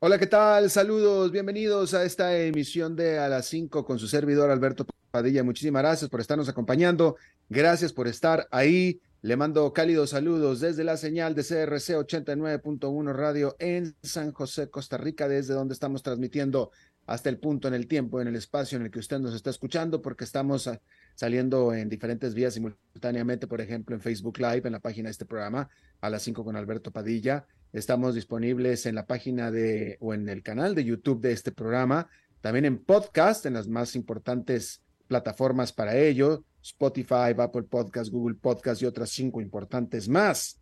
[0.00, 0.70] Hola, ¿qué tal?
[0.70, 5.42] Saludos, bienvenidos a esta emisión de A las 5 con su servidor Alberto Padilla.
[5.42, 7.16] Muchísimas gracias por estarnos acompañando
[7.48, 9.00] Gracias por estar ahí.
[9.22, 14.98] Le mando cálidos saludos desde la señal de CRC 89.1 Radio en San José, Costa
[14.98, 16.70] Rica, desde donde estamos transmitiendo
[17.06, 19.50] hasta el punto en el tiempo, en el espacio en el que usted nos está
[19.50, 20.70] escuchando, porque estamos
[21.14, 25.24] saliendo en diferentes vías simultáneamente, por ejemplo, en Facebook Live, en la página de este
[25.24, 25.70] programa,
[26.02, 27.46] a las 5 con Alberto Padilla.
[27.72, 32.08] Estamos disponibles en la página de o en el canal de YouTube de este programa,
[32.40, 38.80] también en podcast, en las más importantes plataformas para ello, Spotify, Apple Podcast, Google Podcast
[38.82, 40.58] y otras cinco importantes más.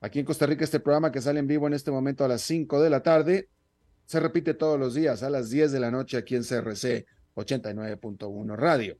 [0.00, 2.42] Aquí en Costa Rica este programa que sale en vivo en este momento a las
[2.42, 3.48] 5 de la tarde
[4.04, 8.56] se repite todos los días a las 10 de la noche aquí en CRC 89.1
[8.56, 8.98] Radio.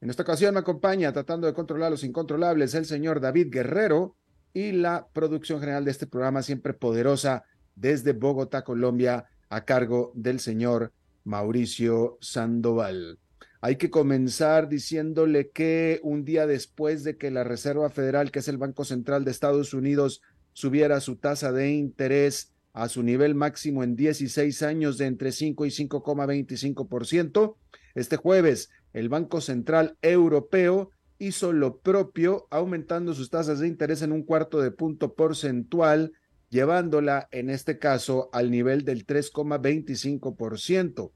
[0.00, 4.16] En esta ocasión me acompaña tratando de controlar los incontrolables el señor David Guerrero
[4.52, 7.44] y la producción general de este programa siempre poderosa
[7.76, 10.92] desde Bogotá, Colombia, a cargo del señor
[11.24, 13.18] Mauricio Sandoval.
[13.60, 18.48] Hay que comenzar diciéndole que un día después de que la Reserva Federal, que es
[18.48, 20.22] el Banco Central de Estados Unidos,
[20.52, 25.66] subiera su tasa de interés a su nivel máximo en 16 años de entre 5
[25.66, 27.56] y 5,25%,
[27.94, 34.12] este jueves el Banco Central Europeo hizo lo propio, aumentando sus tasas de interés en
[34.12, 36.12] un cuarto de punto porcentual,
[36.48, 41.12] llevándola en este caso al nivel del 3,25%.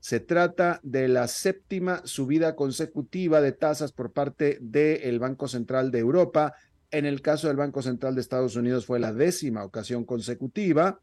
[0.00, 6.00] Se trata de la séptima subida consecutiva de tasas por parte del Banco Central de
[6.00, 6.54] Europa.
[6.90, 11.00] En el caso del Banco Central de Estados Unidos fue la décima ocasión consecutiva.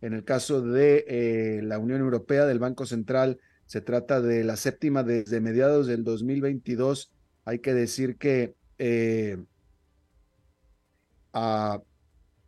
[0.00, 4.56] En el caso de eh, la Unión Europea, del Banco Central, se trata de la
[4.56, 7.12] séptima desde mediados del 2022.
[7.44, 9.38] Hay que decir que eh,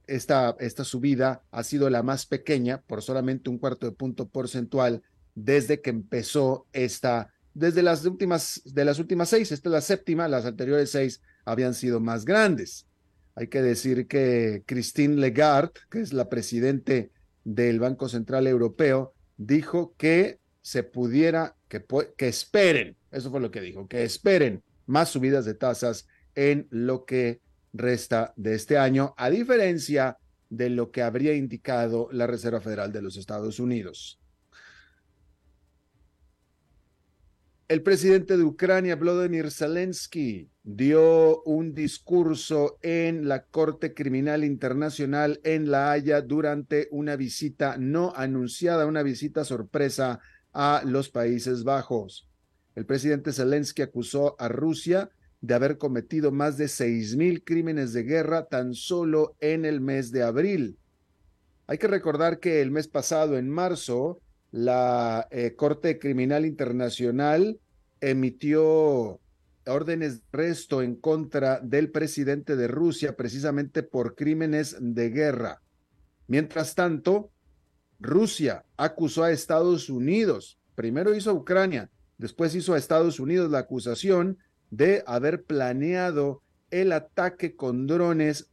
[0.07, 5.03] esta, esta subida ha sido la más pequeña, por solamente un cuarto de punto porcentual
[5.35, 10.29] desde que empezó esta, desde las últimas, de las últimas seis, esta es la séptima,
[10.29, 12.87] las anteriores seis habían sido más grandes.
[13.35, 17.11] Hay que decir que Christine Lagarde, que es la presidente
[17.45, 21.85] del Banco Central Europeo, dijo que se pudiera, que,
[22.17, 27.07] que esperen, eso fue lo que dijo, que esperen más subidas de tasas en lo
[27.07, 27.41] que
[27.73, 30.19] resta de este año, a diferencia
[30.51, 34.21] de lo que habría indicado la Reserva Federal de los Estados Unidos.
[37.69, 45.71] El presidente de Ucrania, Vladimir Zelensky, dio un discurso en la Corte Criminal Internacional en
[45.71, 50.21] La Haya durante una visita no anunciada, una visita sorpresa
[50.53, 52.29] a los Países Bajos.
[52.75, 55.11] El presidente Zelensky acusó a Rusia
[55.41, 60.13] de haber cometido más de seis mil crímenes de guerra tan solo en el mes
[60.13, 60.79] de abril.
[61.67, 67.59] Hay que recordar que el mes pasado, en marzo, la eh, Corte Criminal Internacional
[68.01, 69.21] emitió
[69.67, 75.63] órdenes de arresto en contra del presidente de Rusia precisamente por crímenes de guerra.
[76.27, 77.31] Mientras tanto,
[78.01, 81.91] Rusia acusó a Estados Unidos, primero hizo a Ucrania,
[82.23, 84.39] después hizo a Estados Unidos la acusación
[84.71, 86.41] de haber planeado
[86.71, 88.49] el ataque con drones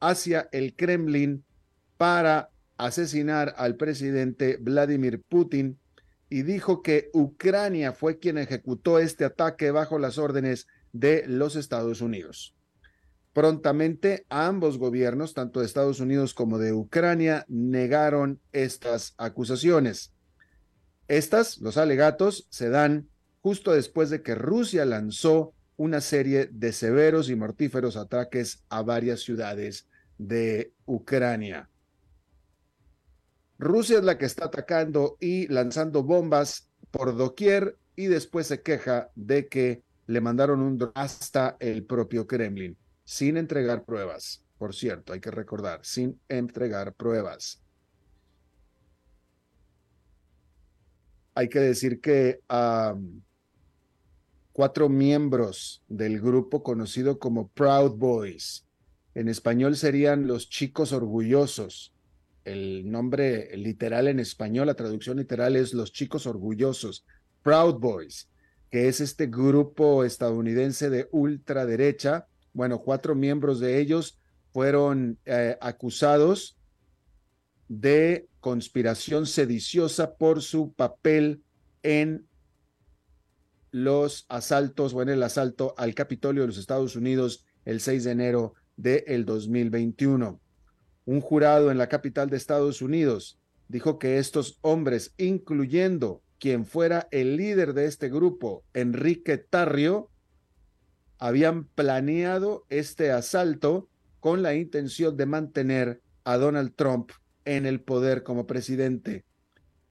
[0.00, 1.44] hacia el Kremlin
[1.98, 2.48] para
[2.78, 5.78] asesinar al presidente Vladimir Putin
[6.30, 12.00] y dijo que Ucrania fue quien ejecutó este ataque bajo las órdenes de los Estados
[12.00, 12.56] Unidos.
[13.34, 20.13] Prontamente ambos gobiernos, tanto de Estados Unidos como de Ucrania, negaron estas acusaciones.
[21.08, 23.08] Estas, los alegatos, se dan
[23.40, 29.20] justo después de que Rusia lanzó una serie de severos y mortíferos ataques a varias
[29.20, 31.68] ciudades de Ucrania.
[33.58, 39.10] Rusia es la que está atacando y lanzando bombas por doquier y después se queja
[39.14, 44.44] de que le mandaron un dron hasta el propio Kremlin, sin entregar pruebas.
[44.58, 47.63] Por cierto, hay que recordar, sin entregar pruebas.
[51.34, 52.40] Hay que decir que
[54.52, 58.66] cuatro miembros del grupo conocido como Proud Boys,
[59.14, 61.92] en español serían los chicos orgullosos.
[62.44, 67.04] El nombre literal en español, la traducción literal es los chicos orgullosos,
[67.42, 68.28] Proud Boys
[68.74, 72.26] que es este grupo estadounidense de ultraderecha.
[72.52, 74.18] Bueno, cuatro miembros de ellos
[74.52, 76.56] fueron eh, acusados
[77.68, 81.42] de conspiración sediciosa por su papel
[81.82, 82.26] en
[83.70, 88.10] los asaltos o en el asalto al Capitolio de los Estados Unidos el 6 de
[88.10, 90.40] enero del 2021.
[91.06, 93.38] Un jurado en la capital de Estados Unidos
[93.68, 100.10] dijo que estos hombres, incluyendo quien fuera el líder de este grupo, Enrique Tarrio,
[101.18, 103.88] habían planeado este asalto
[104.20, 107.10] con la intención de mantener a Donald Trump
[107.44, 109.24] en el poder como presidente.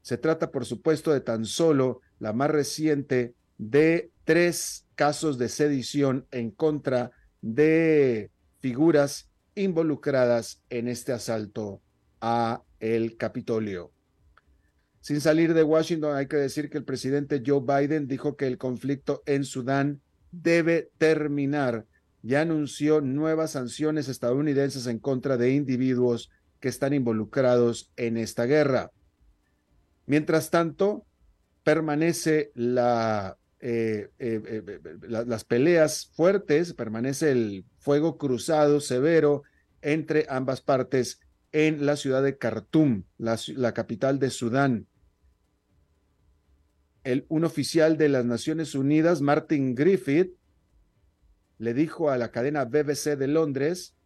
[0.01, 6.27] Se trata, por supuesto, de tan solo la más reciente de tres casos de sedición
[6.31, 7.11] en contra
[7.41, 11.81] de figuras involucradas en este asalto
[12.21, 13.91] a el Capitolio.
[15.01, 18.57] Sin salir de Washington, hay que decir que el presidente Joe Biden dijo que el
[18.57, 20.01] conflicto en Sudán
[20.31, 21.85] debe terminar
[22.23, 26.31] y anunció nuevas sanciones estadounidenses en contra de individuos
[26.63, 28.89] que están involucrados en esta guerra.
[30.05, 31.05] Mientras tanto,
[31.65, 34.79] permanece la, eh, eh, eh,
[35.09, 39.43] las peleas fuertes, permanece el fuego cruzado severo
[39.81, 41.19] entre ambas partes
[41.51, 44.87] en la ciudad de Khartoum, la capital de Sudán
[47.27, 50.37] un oficial de las Naciones Unidas, Martin Griffith,
[51.57, 53.97] le dijo a la cadena BBC de Londres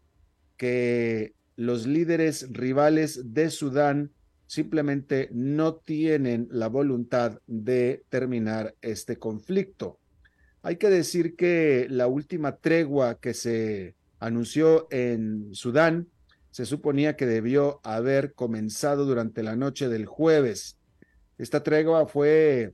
[0.58, 4.12] que los líderes rivales de Sudán
[4.46, 10.00] simplemente no tienen la voluntad de terminar este conflicto.
[10.62, 16.08] Hay que decir que la última tregua que se anunció en Sudán
[16.52, 20.78] se suponía que debió haber comenzado durante la noche del jueves.
[21.40, 22.74] Esta tregua fue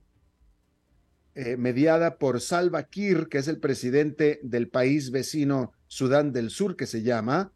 [1.34, 6.76] eh, mediada por Salva Kiir, que es el presidente del país vecino Sudán del Sur,
[6.76, 7.52] que se llama,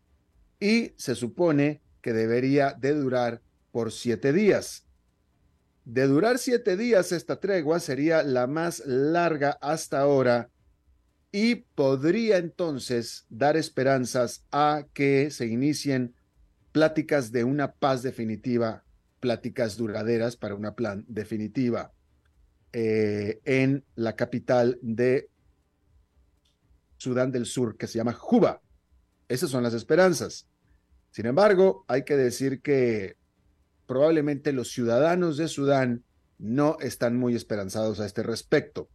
[0.60, 4.86] y se supone que debería de durar por siete días.
[5.84, 10.50] De durar siete días, esta tregua sería la más larga hasta ahora
[11.32, 16.14] y podría entonces dar esperanzas a que se inicien
[16.72, 18.84] pláticas de una paz definitiva,
[19.20, 21.92] pláticas duraderas para una plan definitiva.
[22.72, 25.30] Eh, en la capital de
[26.98, 28.60] Sudán del Sur, que se llama Juba.
[29.28, 30.46] Esas son las esperanzas.
[31.10, 33.16] Sin embargo, hay que decir que
[33.86, 36.04] probablemente los ciudadanos de Sudán
[36.38, 38.88] no están muy esperanzados a este respecto,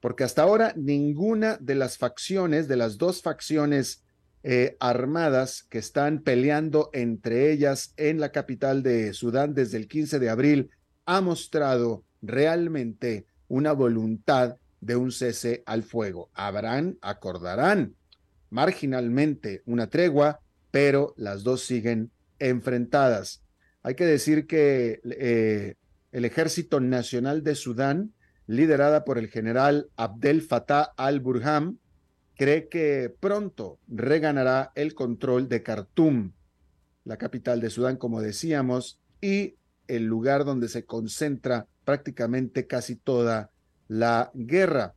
[0.00, 4.02] porque hasta ahora ninguna de las facciones, de las dos facciones
[4.42, 10.18] eh, armadas que están peleando entre ellas en la capital de Sudán desde el 15
[10.18, 10.70] de abril,
[11.06, 16.30] ha mostrado realmente una voluntad de un cese al fuego.
[16.34, 17.94] Habrán, acordarán
[18.52, 20.40] marginalmente una tregua,
[20.70, 23.42] pero las dos siguen enfrentadas.
[23.82, 25.74] Hay que decir que eh,
[26.12, 28.12] el Ejército Nacional de Sudán,
[28.46, 31.78] liderada por el general Abdel Fattah al-Burham,
[32.36, 36.32] cree que pronto reganará el control de Khartoum,
[37.04, 39.56] la capital de Sudán, como decíamos, y
[39.88, 43.50] el lugar donde se concentra prácticamente casi toda
[43.88, 44.94] la guerra.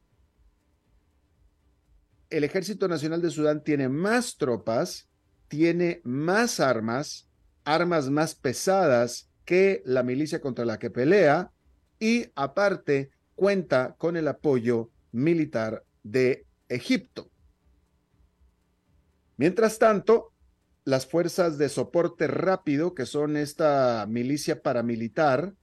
[2.36, 5.08] El Ejército Nacional de Sudán tiene más tropas,
[5.48, 7.30] tiene más armas,
[7.64, 11.54] armas más pesadas que la milicia contra la que pelea
[11.98, 17.30] y aparte cuenta con el apoyo militar de Egipto.
[19.38, 20.34] Mientras tanto,
[20.84, 25.54] las fuerzas de soporte rápido, que son esta milicia paramilitar,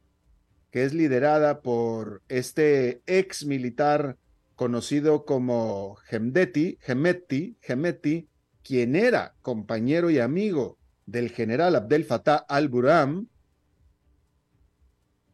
[0.70, 4.16] que es liderada por este ex militar
[4.62, 8.28] conocido como Gemdeti, Gemeti, Gemeti,
[8.62, 13.26] quien era compañero y amigo del general Abdel Fattah al-Burham,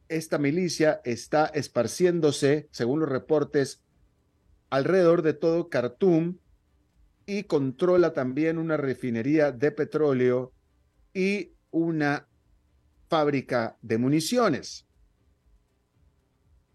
[0.08, 3.82] esta milicia está esparciéndose, según los reportes,
[4.70, 6.38] alrededor de todo Khartoum
[7.26, 10.54] y controla también una refinería de petróleo
[11.12, 12.26] y una
[13.10, 14.87] fábrica de municiones.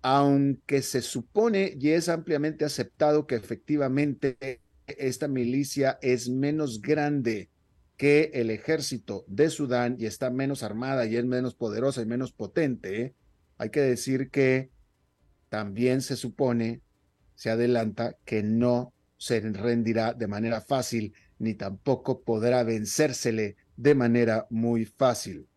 [0.04, 7.50] Aunque se supone y es ampliamente aceptado que efectivamente esta milicia es menos grande
[7.98, 12.34] que el ejército de Sudán y está menos armada y es menos poderosa y menos
[12.34, 13.16] potente,
[13.58, 14.72] hay que decir que
[15.48, 16.82] también se supone,
[17.36, 24.48] se adelanta, que no se rendirá de manera fácil ni tampoco podrá vencérsele de manera
[24.50, 25.48] muy fácil.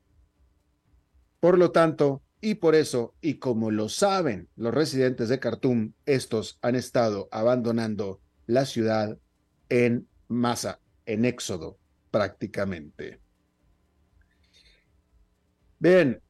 [1.41, 6.61] Por lo tanto, y por eso, y como lo saben los residentes de Khartoum, estos
[6.63, 9.19] han estado abandonando la ciudad
[9.69, 11.77] en masa, en éxodo
[12.13, 13.21] prácticamente.
[15.81, 16.23] Bien,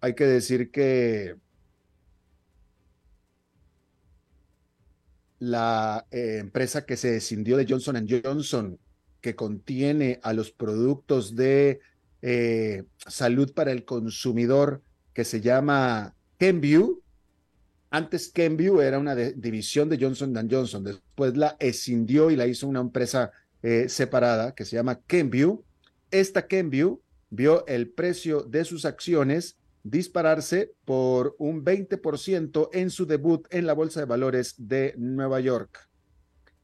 [0.00, 1.34] hay que decir que
[5.40, 8.78] la eh, empresa que se escindió de Johnson Johnson,
[9.20, 11.80] que contiene a los productos de
[12.22, 14.82] eh, salud para el consumidor,
[15.12, 17.02] que se llama Kenview,
[17.90, 22.80] antes Kenview era una división de Johnson Johnson, después la escindió y la hizo una
[22.80, 23.32] empresa
[23.62, 25.64] eh, separada que se llama Kenview.
[26.10, 33.46] Esta Kenview vio el precio de sus acciones dispararse por un 20% en su debut
[33.50, 35.88] en la Bolsa de Valores de Nueva York.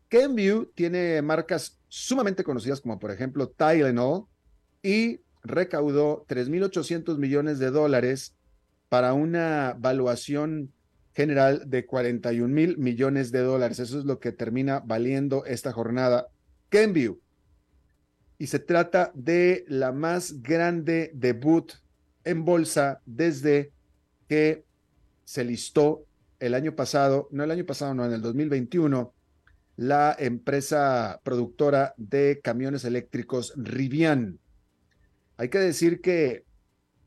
[0.08, 4.26] Kenview tiene marcas sumamente conocidas como por ejemplo Tylenol
[4.82, 8.34] y recaudó 3.800 millones de dólares
[8.88, 10.72] para una valuación
[11.14, 13.78] general de 41 mil millones de dólares.
[13.78, 16.28] Eso es lo que termina valiendo esta jornada.
[16.70, 17.20] Kenview.
[18.38, 21.72] Y se trata de la más grande debut
[22.24, 23.70] en bolsa desde
[24.28, 24.64] que
[25.24, 26.04] se listó
[26.40, 29.12] el año pasado, no el año pasado, no, en el 2021,
[29.76, 34.38] la empresa productora de camiones eléctricos Rivian.
[35.36, 36.44] Hay que decir que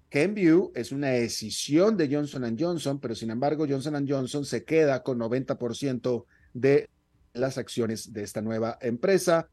[0.10, 5.20] Kenview es una decisión de Johnson Johnson, pero sin embargo Johnson Johnson se queda con
[5.20, 6.90] 90% de
[7.34, 9.50] las acciones de esta nueva empresa,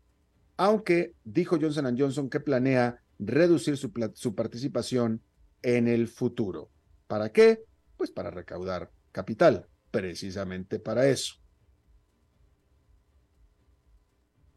[0.56, 5.20] aunque dijo Johnson Johnson que planea reducir su participación
[5.62, 6.70] en el futuro.
[7.06, 7.64] ¿Para qué?
[7.96, 11.34] Pues para recaudar capital, precisamente para eso.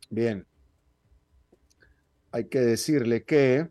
[0.10, 0.46] Bien,
[2.32, 3.70] hay que decirle que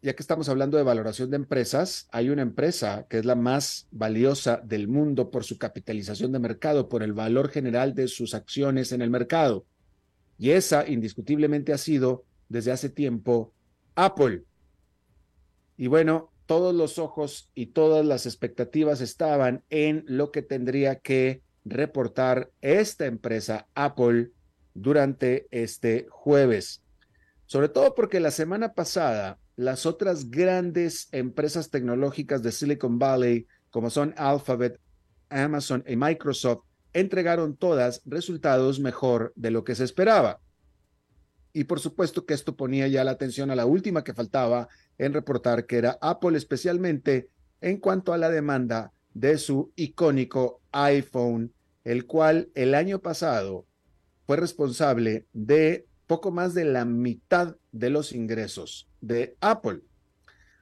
[0.00, 3.88] ya que estamos hablando de valoración de empresas, hay una empresa que es la más
[3.90, 8.92] valiosa del mundo por su capitalización de mercado, por el valor general de sus acciones
[8.92, 9.66] en el mercado.
[10.38, 13.52] Y esa indiscutiblemente ha sido desde hace tiempo
[13.96, 14.44] Apple.
[15.76, 21.42] Y bueno, todos los ojos y todas las expectativas estaban en lo que tendría que
[21.64, 24.30] reportar esta empresa Apple
[24.74, 26.82] durante este jueves.
[27.46, 33.90] Sobre todo porque la semana pasada las otras grandes empresas tecnológicas de Silicon Valley, como
[33.90, 34.78] son Alphabet,
[35.30, 36.62] Amazon y Microsoft,
[36.92, 40.38] entregaron todas resultados mejor de lo que se esperaba.
[41.52, 45.12] Y por supuesto que esto ponía ya la atención a la última que faltaba en
[45.12, 47.28] reportar, que era Apple, especialmente
[47.60, 53.66] en cuanto a la demanda de su icónico iPhone, el cual el año pasado
[54.24, 59.80] fue responsable de poco más de la mitad de los ingresos de Apple.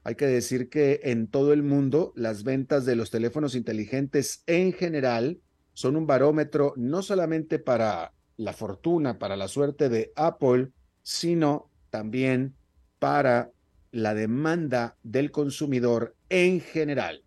[0.04, 4.72] Hay que decir que en todo el mundo las ventas de los teléfonos inteligentes en
[4.72, 5.40] general
[5.72, 10.70] son un barómetro no solamente para la fortuna, para la suerte de Apple,
[11.02, 12.54] sino también
[12.98, 13.50] para
[13.90, 17.24] la demanda del consumidor en general.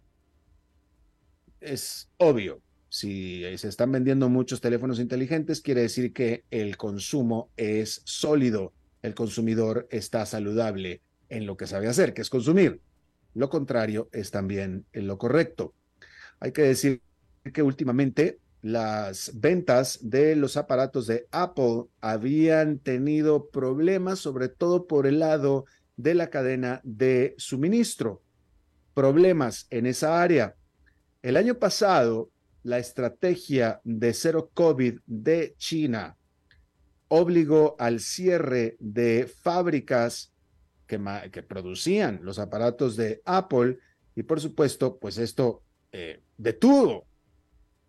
[1.59, 8.01] Es obvio, si se están vendiendo muchos teléfonos inteligentes, quiere decir que el consumo es
[8.05, 12.81] sólido, el consumidor está saludable en lo que sabe hacer, que es consumir.
[13.33, 15.73] Lo contrario es también en lo correcto.
[16.39, 17.01] Hay que decir
[17.53, 25.07] que últimamente las ventas de los aparatos de Apple habían tenido problemas, sobre todo por
[25.07, 25.65] el lado
[25.95, 28.21] de la cadena de suministro.
[28.93, 30.55] Problemas en esa área.
[31.21, 32.29] El año pasado,
[32.63, 36.17] la estrategia de cero COVID de China
[37.09, 40.33] obligó al cierre de fábricas
[40.87, 40.97] que,
[41.47, 43.77] producían los aparatos de Apple
[44.15, 45.61] y por supuesto, pues esto
[45.91, 47.05] eh, detuvo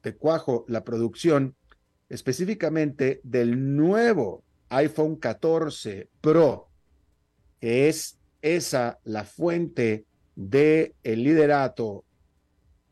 [0.03, 1.55] de cuajo la producción
[2.09, 6.69] específicamente del nuevo iPhone 14 Pro,
[7.61, 12.05] que es esa la fuente de el liderato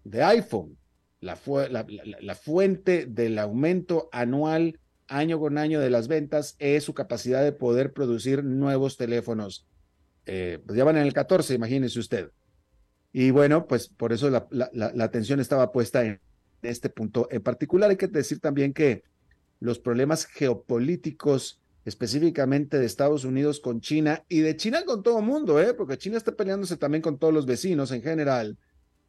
[0.05, 0.79] de iPhone
[1.21, 1.37] la,
[2.35, 4.79] fuente del aumento anual
[5.09, 9.67] año con año de las ventas es su capacidad de poder producir nuevos teléfonos.
[10.27, 12.31] Eh, pues ya van en el 14, imagínese usted.
[13.13, 16.21] Y bueno, pues por eso la, la atención estaba puesta en
[16.63, 17.91] este punto en particular.
[17.91, 19.03] Hay que decir también que
[19.61, 25.25] los problemas geopolíticos específicamente de Estados Unidos con China y de China con todo el
[25.25, 25.73] mundo, ¿eh?
[25.75, 28.59] porque China está peleándose también con todos los vecinos en general,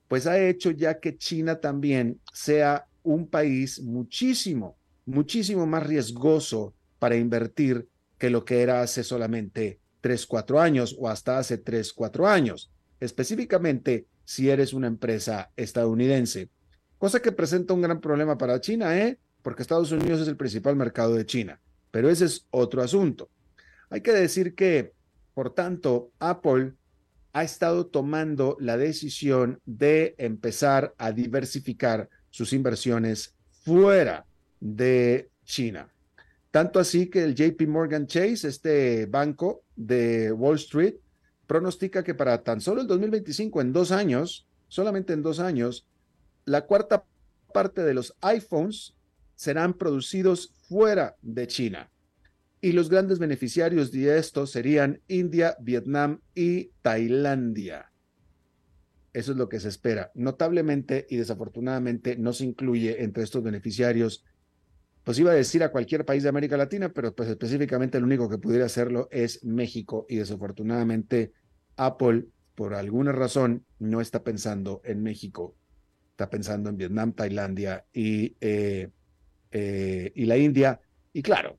[0.07, 4.77] pues ha hecho ya que China también sea un país muchísimo,
[5.09, 7.87] muchísimo más riesgoso para invertir
[8.17, 12.71] que lo que era hace solamente tres, cuatro años o hasta hace tres, cuatro años,
[12.99, 16.49] específicamente si eres una empresa estadounidense,
[16.97, 19.17] cosa que presenta un gran problema para China, ¿eh?
[19.41, 21.59] porque Estados Unidos es el principal mercado de China.
[21.91, 23.29] Pero ese es otro asunto.
[23.89, 24.93] Hay que decir que,
[25.33, 26.73] por tanto, Apple
[27.33, 34.25] ha estado tomando la decisión de empezar a diversificar sus inversiones fuera
[34.59, 35.89] de China.
[36.51, 40.95] Tanto así que el JP Morgan Chase, este banco de Wall Street,
[41.45, 45.87] pronostica que para tan solo el 2025, en dos años, solamente en dos años,
[46.45, 47.05] la cuarta
[47.53, 48.95] parte de los iPhones
[49.35, 51.91] serán producidos fuera de China.
[52.61, 57.91] Y los grandes beneficiarios de esto serían India, Vietnam y Tailandia.
[59.13, 60.11] Eso es lo que se espera.
[60.13, 64.25] Notablemente y desafortunadamente no se incluye entre estos beneficiarios,
[65.09, 68.29] pues iba a decir a cualquier país de América Latina, pero pues específicamente el único
[68.29, 71.33] que pudiera hacerlo es México y desafortunadamente
[71.77, 75.55] Apple por alguna razón no está pensando en México,
[76.11, 78.91] está pensando en Vietnam, Tailandia y eh,
[79.49, 80.79] eh, la India.
[81.11, 81.57] Y claro,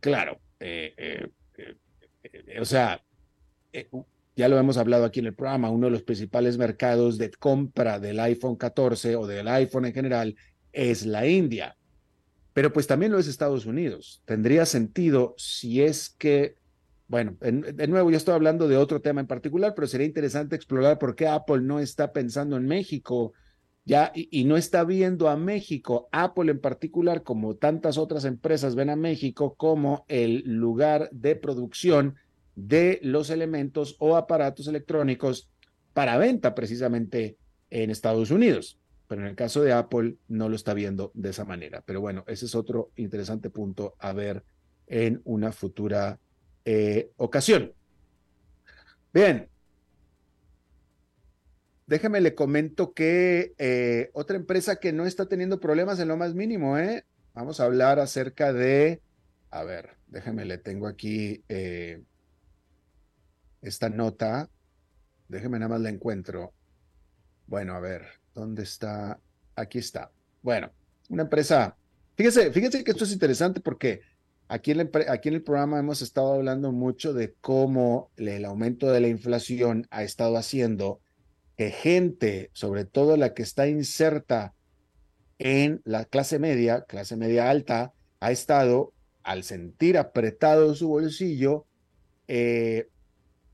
[0.00, 1.28] claro, eh,
[2.58, 3.04] o sea,
[4.34, 7.98] ya lo hemos hablado aquí en el programa, uno de los principales mercados de compra
[7.98, 10.34] del iPhone 14 o del iPhone en general
[10.72, 11.76] es la India.
[12.52, 14.22] Pero pues también lo es Estados Unidos.
[14.24, 16.56] Tendría sentido si es que,
[17.08, 20.98] bueno, de nuevo yo estoy hablando de otro tema en particular, pero sería interesante explorar
[20.98, 23.32] por qué Apple no está pensando en México
[23.84, 28.90] ya, y, no está viendo a México, Apple en particular, como tantas otras empresas ven
[28.90, 32.16] a México como el lugar de producción
[32.54, 35.48] de los elementos o aparatos electrónicos
[35.92, 37.36] para venta precisamente
[37.70, 38.78] en Estados Unidos.
[39.10, 41.82] Pero en el caso de Apple no lo está viendo de esa manera.
[41.84, 44.44] Pero bueno, ese es otro interesante punto a ver
[44.86, 46.20] en una futura
[46.64, 47.72] eh, ocasión.
[49.12, 49.48] Bien,
[51.88, 56.34] Déjeme le comento que eh, otra empresa que no está teniendo problemas en lo más
[56.36, 57.04] mínimo, ¿eh?
[57.34, 59.02] Vamos a hablar acerca de,
[59.50, 62.04] a ver, déjeme le tengo aquí eh,
[63.60, 64.48] esta nota.
[65.26, 66.52] Déjeme nada más la encuentro.
[67.48, 69.20] Bueno, a ver, ¿dónde está?
[69.56, 70.10] Aquí está.
[70.42, 70.70] Bueno,
[71.08, 71.76] una empresa.
[72.16, 74.00] Fíjese, fíjese que esto es interesante porque
[74.48, 79.00] aquí en, aquí en el programa hemos estado hablando mucho de cómo el aumento de
[79.00, 81.00] la inflación ha estado haciendo
[81.56, 84.54] que gente, sobre todo la que está inserta
[85.38, 91.66] en la clase media, clase media alta, ha estado, al sentir apretado su bolsillo,
[92.28, 92.88] eh,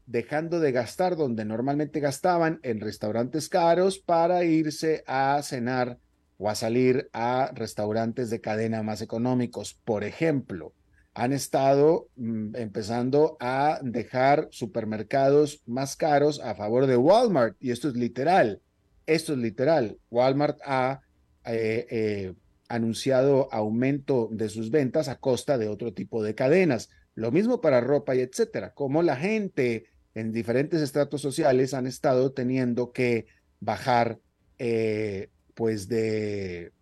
[0.06, 5.98] dejando de gastar donde normalmente gastaban en restaurantes caros para irse a cenar
[6.38, 9.74] o a salir a restaurantes de cadena más económicos.
[9.84, 10.72] Por ejemplo,
[11.14, 17.56] han estado mm, empezando a dejar supermercados más caros a favor de Walmart.
[17.58, 18.60] Y esto es literal.
[19.06, 19.98] Esto es literal.
[20.10, 21.00] Walmart ha
[21.46, 22.34] eh, eh,
[22.68, 26.90] anunciado aumento de sus ventas a costa de otro tipo de cadenas.
[27.14, 28.74] Lo mismo para ropa y etcétera.
[28.74, 29.86] Como la gente
[30.16, 33.26] en diferentes estratos sociales han estado teniendo que
[33.60, 34.18] bajar
[34.58, 36.72] eh, pues de,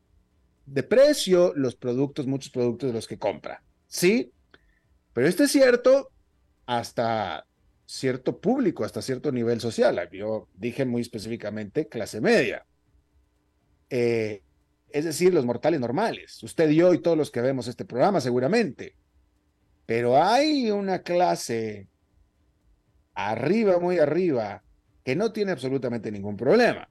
[0.67, 3.61] de precio los productos, muchos productos de los que compra.
[3.89, 4.31] Sí,
[5.13, 6.13] pero esto es cierto
[6.65, 7.45] hasta
[7.85, 10.09] cierto público, hasta cierto nivel social.
[10.13, 12.65] Yo dije muy específicamente clase media.
[13.91, 14.43] Eh,
[14.91, 16.41] es decir, los mortales normales.
[16.45, 18.95] Usted y yo y todos los que vemos este programa seguramente.
[19.87, 21.89] Pero hay una clase
[23.15, 24.63] arriba, muy arriba,
[25.05, 26.89] que no tiene absolutamente ningún problema.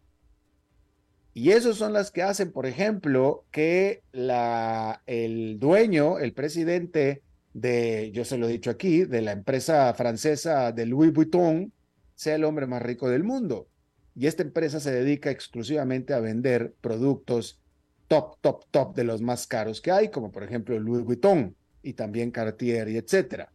[1.33, 8.11] Y esos son las que hacen, por ejemplo, que la, el dueño, el presidente de,
[8.13, 11.73] yo se lo he dicho aquí, de la empresa francesa de Louis Vuitton,
[12.15, 13.67] sea el hombre más rico del mundo.
[14.15, 17.59] Y esta empresa se dedica exclusivamente a vender productos
[18.07, 21.93] top, top, top de los más caros que hay, como por ejemplo Louis Vuitton y
[21.93, 23.51] también Cartier y etcétera.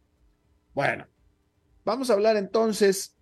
[0.73, 1.07] Bueno,
[1.89, 3.15] vamos a hablar entonces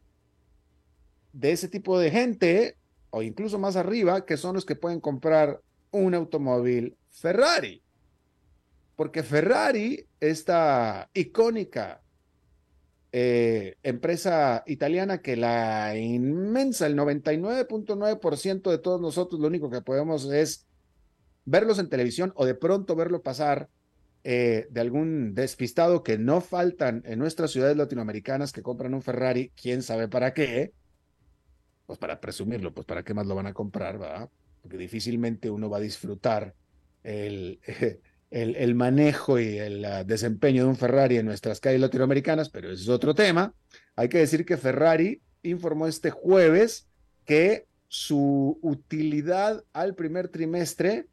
[1.31, 2.75] de ese tipo de gente
[3.11, 7.81] o incluso más arriba, que son los que pueden comprar un automóvil Ferrari.
[8.97, 12.01] porque Ferrari, esta icónica
[13.13, 20.25] eh, empresa italiana que la inmensa, el 99.9% de todos nosotros, lo único que podemos
[20.25, 20.67] es
[21.45, 23.69] verlos en televisión o de pronto verlo pasar
[24.29, 29.53] eh, de algún despistado que no faltan en nuestras ciudades latinoamericanas que compran un Ferrari,
[29.55, 30.73] quién sabe para qué,
[31.85, 34.29] pues para presumirlo, pues para qué más lo van a comprar, ¿verdad?
[34.61, 36.53] Porque difícilmente uno va a disfrutar
[37.03, 37.61] el,
[38.29, 42.83] el, manejo y el ah, desempeño de un Ferrari en nuestras calles latinoamericanas, pero ese
[42.83, 43.53] es otro tema.
[43.95, 46.89] Hay que decir que Ferrari informó este jueves
[47.23, 51.07] que su utilidad al primer trimestre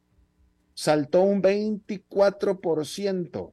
[0.75, 3.53] saltó un 24%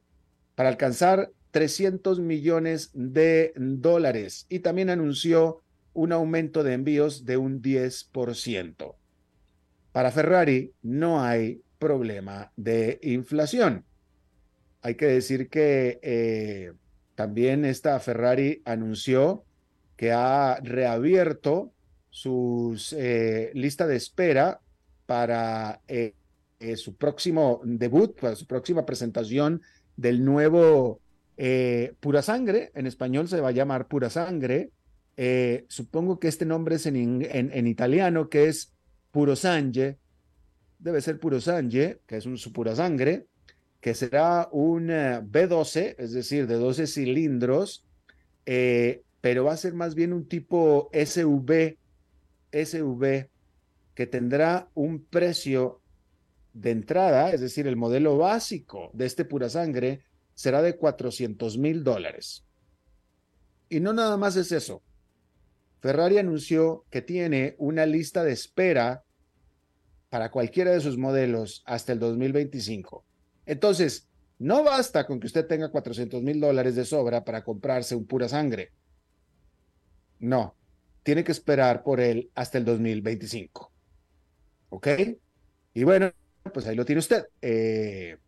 [0.54, 5.62] para alcanzar 300 millones de dólares y también anunció
[5.94, 8.94] un aumento de envíos de un 10%.
[9.92, 13.84] Para Ferrari no hay problema de inflación.
[14.80, 16.72] Hay que decir que eh,
[17.14, 19.44] también esta Ferrari anunció
[19.96, 21.72] que ha reabierto
[22.10, 24.60] su eh, lista de espera
[25.06, 26.14] para eh,
[26.76, 29.62] su próximo debut, para su próxima presentación
[29.96, 31.00] del nuevo
[32.00, 32.70] Pura Sangre.
[32.74, 34.70] En español se va a llamar Pura Sangre.
[35.68, 38.72] supongo que este nombre es en, en italiano, que es
[39.10, 39.98] Puro Sangue
[40.82, 43.26] debe ser puro sangre, que es un su pura sangre,
[43.80, 47.86] que será un eh, B12, es decir, de 12 cilindros,
[48.46, 51.76] eh, pero va a ser más bien un tipo SUV,
[52.52, 53.28] SUV,
[53.94, 55.80] que tendrá un precio
[56.52, 60.02] de entrada, es decir, el modelo básico de este pura sangre
[60.34, 62.44] será de 400 mil dólares.
[63.68, 64.82] Y no nada más es eso.
[65.80, 69.04] Ferrari anunció que tiene una lista de espera
[70.10, 73.04] para cualquiera de sus modelos hasta el 2025.
[73.46, 78.06] Entonces, no basta con que usted tenga 400 mil dólares de sobra para comprarse un
[78.06, 78.72] pura sangre.
[80.18, 80.54] No,
[81.02, 83.72] tiene que esperar por él hasta el 2025.
[84.68, 84.88] ¿Ok?
[85.74, 86.12] Y bueno,
[86.52, 87.26] pues ahí lo tiene usted.
[87.40, 88.18] Eh,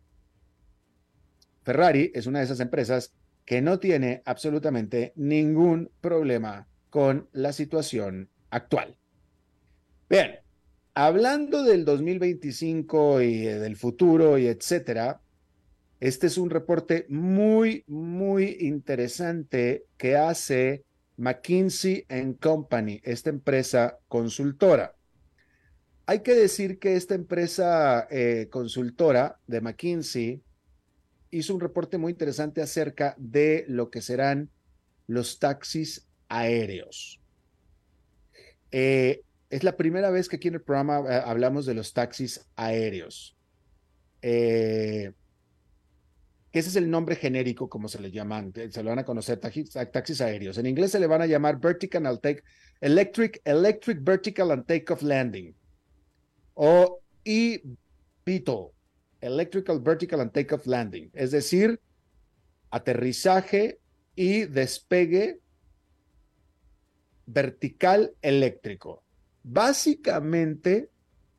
[1.63, 3.13] Ferrari es una de esas empresas
[3.45, 8.97] que no tiene absolutamente ningún problema con la situación actual.
[10.09, 10.39] Bien,
[10.97, 15.19] Hablando del 2025 y eh, del futuro y etcétera,
[15.99, 20.85] este es un reporte muy, muy interesante que hace
[21.17, 22.05] McKinsey
[22.39, 24.94] Company, esta empresa consultora.
[26.07, 30.43] Hay que decir que esta empresa eh, consultora de McKinsey
[31.31, 34.51] hizo un reporte muy interesante acerca de lo que serán
[35.07, 37.19] los taxis aéreos.
[38.71, 42.45] Eh, es la primera vez que aquí en el programa eh, hablamos de los taxis
[42.55, 43.35] aéreos.
[44.21, 45.13] Ese
[46.69, 50.57] es el nombre genérico, como se le llaman, se lo van a conocer, taxis, aéreos.
[50.57, 52.43] En inglés se le van a llamar Vertical and Take,
[52.79, 55.53] Electric, Electric Vertical and Takeoff Landing,
[56.55, 58.71] o eVTOL,
[59.21, 61.79] Electrical Vertical and Takeoff Landing, es decir,
[62.71, 63.79] aterrizaje
[64.15, 65.39] y despegue
[67.25, 69.03] vertical eléctrico.
[69.43, 70.89] Básicamente,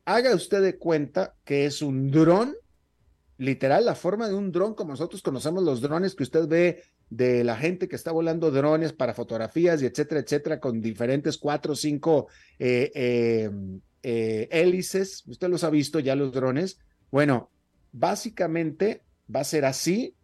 [0.05, 2.55] haga usted de cuenta que es un dron,
[3.37, 7.43] literal, la forma de un dron, como nosotros conocemos los drones que usted ve de
[7.43, 11.75] la gente que está volando drones para fotografías y etcétera, etcétera, con diferentes cuatro o
[11.75, 12.27] cinco
[12.59, 13.49] eh, eh,
[14.09, 15.23] eh, hélices.
[15.27, 16.79] Usted los ha visto ya los drones.
[17.11, 17.51] Bueno,
[17.91, 20.15] básicamente va a ser así,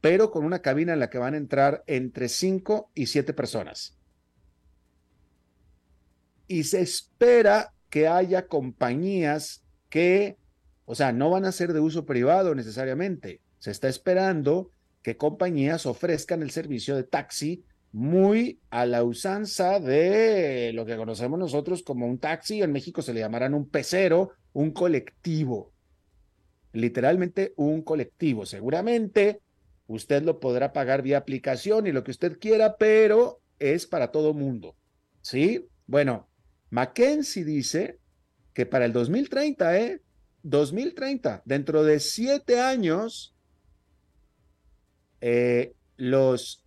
[0.00, 3.96] pero con una cabina en la que van a entrar entre cinco y siete personas
[6.50, 10.36] y se espera que haya compañías que,
[10.84, 13.40] o sea, no van a ser de uso privado necesariamente.
[13.60, 20.72] Se está esperando que compañías ofrezcan el servicio de taxi muy a la usanza de
[20.74, 24.70] lo que conocemos nosotros como un taxi, en México se le llamarán un pecero, un
[24.70, 25.72] colectivo.
[26.72, 28.46] Literalmente un colectivo.
[28.46, 29.40] Seguramente
[29.88, 34.34] usted lo podrá pagar vía aplicación y lo que usted quiera, pero es para todo
[34.34, 34.76] mundo.
[35.20, 35.66] ¿Sí?
[35.86, 36.28] Bueno,
[36.70, 37.98] Mackenzie dice
[38.54, 40.00] que para el 2030, ¿eh?
[40.42, 43.34] 2030, dentro de siete años,
[45.20, 46.64] eh, los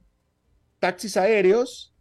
[0.83, 1.93] taxis aéreos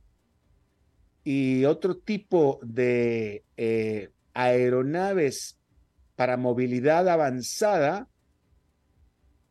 [1.23, 5.57] y otro tipo de eh, aeronaves
[6.17, 8.09] para movilidad avanzada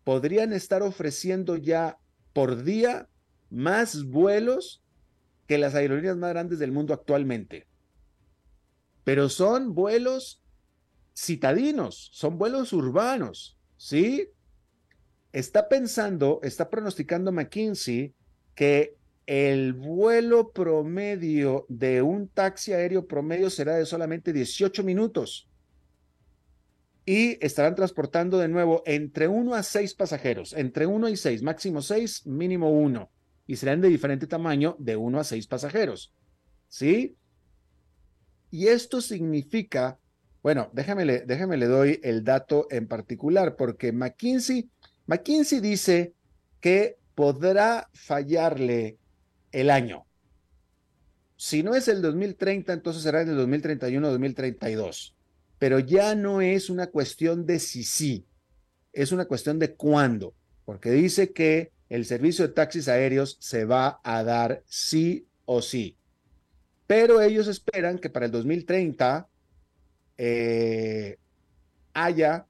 [0.03, 1.97] podrían estar ofreciendo ya
[2.33, 3.07] por día
[3.49, 4.83] más vuelos
[5.47, 7.67] que las aerolíneas más grandes del mundo actualmente
[9.05, 10.41] pero son vuelos
[11.15, 14.27] citadinos, son vuelos urbanos, ¿sí?
[15.31, 18.13] está pensando, está pronosticando McKinsey
[18.55, 18.99] que
[19.31, 25.47] el vuelo promedio de un taxi aéreo promedio será de solamente 18 minutos
[27.05, 31.81] y estarán transportando de nuevo entre uno a seis pasajeros, entre uno y seis, máximo
[31.81, 33.09] seis, mínimo uno,
[33.47, 36.13] y serán de diferente tamaño de uno a seis pasajeros.
[36.67, 37.15] ¿Sí?
[38.49, 39.97] Y esto significa,
[40.43, 44.69] bueno, déjame le, le doy el dato en particular, porque McKinsey,
[45.05, 46.15] McKinsey dice
[46.59, 48.97] que podrá fallarle
[49.51, 50.05] el año.
[51.37, 55.15] Si no es el 2030, entonces será en el 2031 2032
[55.61, 58.25] pero ya no es una cuestión de si sí,
[58.93, 60.33] es una cuestión de cuándo,
[60.65, 65.99] porque dice que el servicio de taxis aéreos se va a dar sí o sí.
[66.87, 69.29] Pero ellos esperan que para el 2030
[70.17, 71.19] eh,
[71.93, 72.47] haya,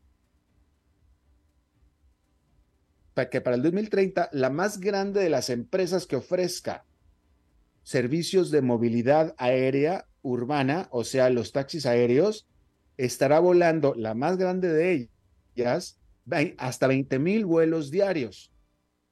[3.29, 6.85] que para el 2030 la más grande de las empresas que ofrezca
[7.83, 12.47] servicios de movilidad aérea urbana, o sea, los taxis aéreos,
[12.97, 15.09] estará volando la más grande de
[15.55, 15.99] ellas
[16.57, 18.51] hasta 20 mil vuelos diarios,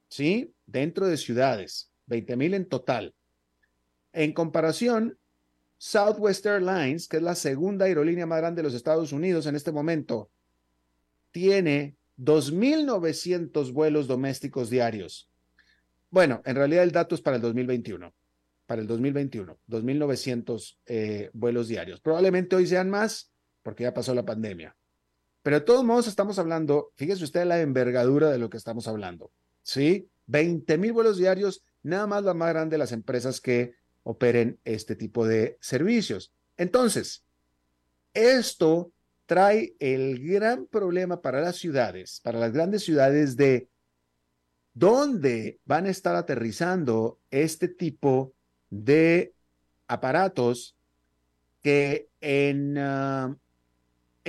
[0.10, 0.54] ¿sí?
[0.66, 3.14] Dentro de ciudades, 20 mil en total.
[4.14, 5.18] En comparación,
[5.78, 9.72] Southwest Airlines, que es la segunda aerolínea más grande de los Estados Unidos en este
[9.72, 10.30] momento,
[11.32, 15.30] tiene 2.900 vuelos domésticos diarios.
[16.10, 18.14] Bueno, en realidad el dato es para el 2021,
[18.70, 22.02] para el 2021, 2.900 eh, vuelos diarios.
[22.02, 23.32] Probablemente hoy sean más,
[23.64, 24.78] porque ya pasó la pandemia.
[25.42, 29.32] Pero de todos modos estamos hablando, fíjese usted la envergadura de lo que estamos hablando,
[29.64, 30.08] ¿sí?
[30.28, 34.96] 20 mil vuelos diarios, nada más la más grande de las empresas que operen este
[34.96, 36.32] tipo de servicios.
[36.56, 37.26] Entonces,
[38.14, 38.92] esto
[39.26, 43.68] trae el gran problema para las ciudades, para las grandes ciudades de
[44.76, 48.36] dónde van a estar aterrizando este tipo
[48.70, 49.34] de
[49.88, 50.76] aparatos
[51.62, 53.36] que en ah,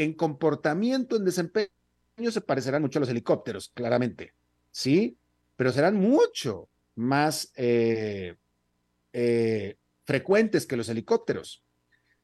[0.00, 1.68] en comportamiento, en desempeño,
[2.30, 4.34] se parecerán mucho a los helicópteros, claramente,
[4.70, 5.18] ¿sí?
[5.56, 8.36] Pero serán mucho más eh,
[9.12, 11.62] eh, frecuentes que los helicópteros,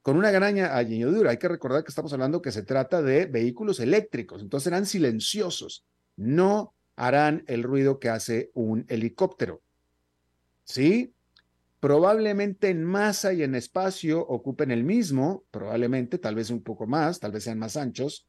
[0.02, 1.30] con una gran añadidura.
[1.30, 5.84] Hay que recordar que estamos hablando que se trata de vehículos eléctricos, entonces serán silenciosos,
[6.16, 9.62] no harán el ruido que hace un helicóptero,
[10.64, 11.12] ¿sí?
[11.80, 17.20] Probablemente en masa y en espacio ocupen el mismo, probablemente, tal vez un poco más,
[17.20, 18.26] tal vez sean más anchos,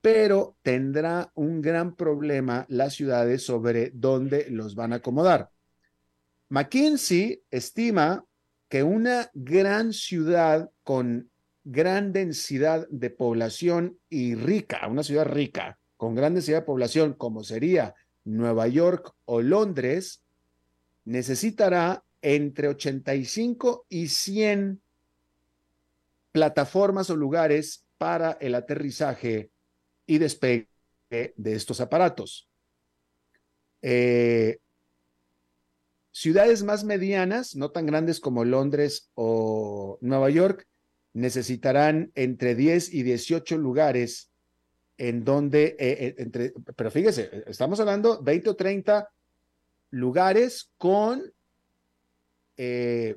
[0.00, 5.50] pero tendrá un gran problema las ciudades sobre dónde los van a acomodar.
[6.48, 8.24] McKinsey estima
[8.68, 11.30] que una gran ciudad con
[11.64, 17.44] gran densidad de población y rica, una ciudad rica, con gran densidad de población como
[17.44, 20.22] sería Nueva York o Londres,
[21.04, 24.80] necesitará entre 85 y 100
[26.32, 29.50] plataformas o lugares para el aterrizaje
[30.06, 30.68] y despegue
[31.10, 32.48] de estos aparatos.
[33.82, 34.58] Eh,
[36.10, 40.66] ciudades más medianas, no tan grandes como Londres o Nueva York,
[41.12, 44.30] necesitarán entre 10 y 18 lugares
[44.96, 49.08] en donde, eh, eh, entre, pero fíjese, estamos hablando 20 o 30
[49.90, 51.32] lugares con
[52.58, 53.16] eh,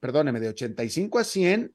[0.00, 1.74] perdóneme, de 85 a 100,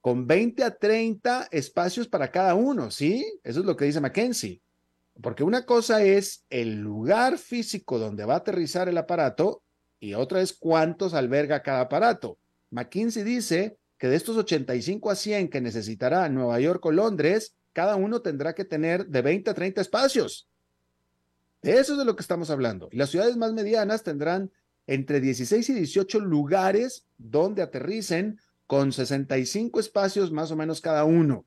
[0.00, 3.38] con 20 a 30 espacios para cada uno, ¿sí?
[3.44, 4.62] Eso es lo que dice Mackenzie.
[5.20, 9.62] Porque una cosa es el lugar físico donde va a aterrizar el aparato
[10.00, 12.38] y otra es cuántos alberga cada aparato.
[12.70, 17.94] McKinsey dice que de estos 85 a 100 que necesitará Nueva York o Londres, cada
[17.96, 20.48] uno tendrá que tener de 20 a 30 espacios.
[21.62, 22.88] De eso es de lo que estamos hablando.
[22.90, 24.50] Y las ciudades más medianas tendrán
[24.86, 31.44] entre 16 y 18 lugares donde aterricen con 65 espacios más o menos cada uno,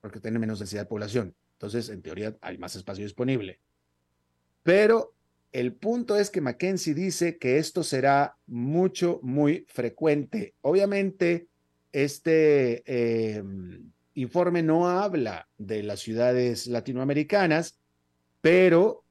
[0.00, 1.34] porque tiene menos densidad de población.
[1.54, 3.60] Entonces, en teoría, hay más espacio disponible.
[4.64, 5.14] Pero
[5.52, 10.54] el punto es que Mackenzie dice que esto será mucho, muy frecuente.
[10.62, 11.46] Obviamente,
[11.92, 12.82] este
[13.36, 17.78] em, informe no habla de las ciudades latinoamericanas,
[18.40, 19.04] pero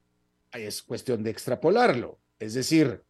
[0.52, 2.18] es cuestión de extrapolarlo.
[2.38, 3.02] Es decir,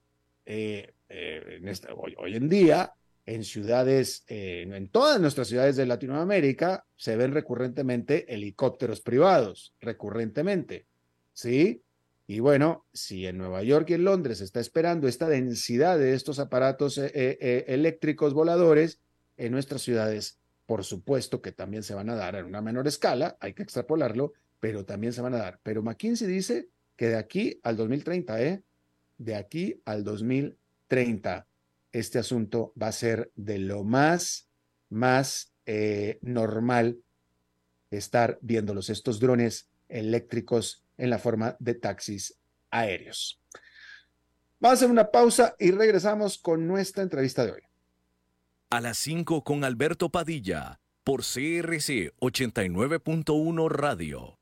[0.44, 1.60] eh, eh,
[1.96, 2.92] hoy, en día,
[3.26, 10.86] en ciudades, eh, en todas nuestras ciudades de Latinoamérica, se ven recurrentemente helicópteros privados, recurrentemente,
[11.32, 11.82] ¿sí?
[12.26, 16.14] Y bueno, si en Nueva York y en Londres se está esperando esta densidad de
[16.14, 19.00] estos aparatos eléctricos voladores,
[19.36, 23.36] en nuestras ciudades, por supuesto que también se van a dar en una menor escala,
[23.40, 25.60] hay que extrapolarlo, pero también se van a dar.
[25.62, 28.62] Pero McKinsey dice que de aquí al 2030, ¿eh?
[29.18, 31.46] De aquí al 2030,
[31.92, 34.48] este asunto va a ser de lo más,
[34.88, 36.98] más eh, normal
[37.90, 42.38] estar viéndolos, estos drones eléctricos en la forma de taxis
[42.70, 43.40] aéreos.
[44.58, 47.62] Vamos a hacer una pausa y regresamos con nuestra entrevista de hoy.
[48.70, 54.41] A las 5 con Alberto Padilla por CRC 89.1 Radio.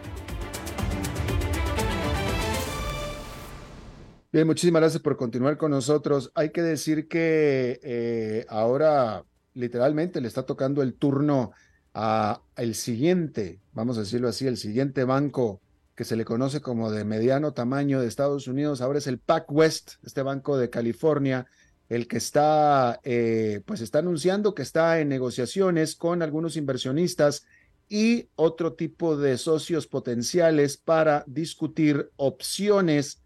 [4.33, 6.31] Bien, muchísimas gracias por continuar con nosotros.
[6.35, 11.51] Hay que decir que eh, ahora literalmente le está tocando el turno
[11.93, 15.59] a el siguiente, vamos a decirlo así, el siguiente banco
[15.95, 18.79] que se le conoce como de mediano tamaño de Estados Unidos.
[18.79, 21.45] Ahora es el PacWest, este banco de California,
[21.89, 27.45] el que está, eh, pues está anunciando que está en negociaciones con algunos inversionistas
[27.89, 33.20] y otro tipo de socios potenciales para discutir opciones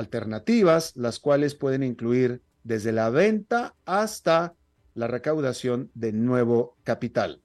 [0.00, 4.54] alternativas, las cuales pueden incluir desde la venta hasta
[4.94, 7.40] la recaudación de nuevo capital.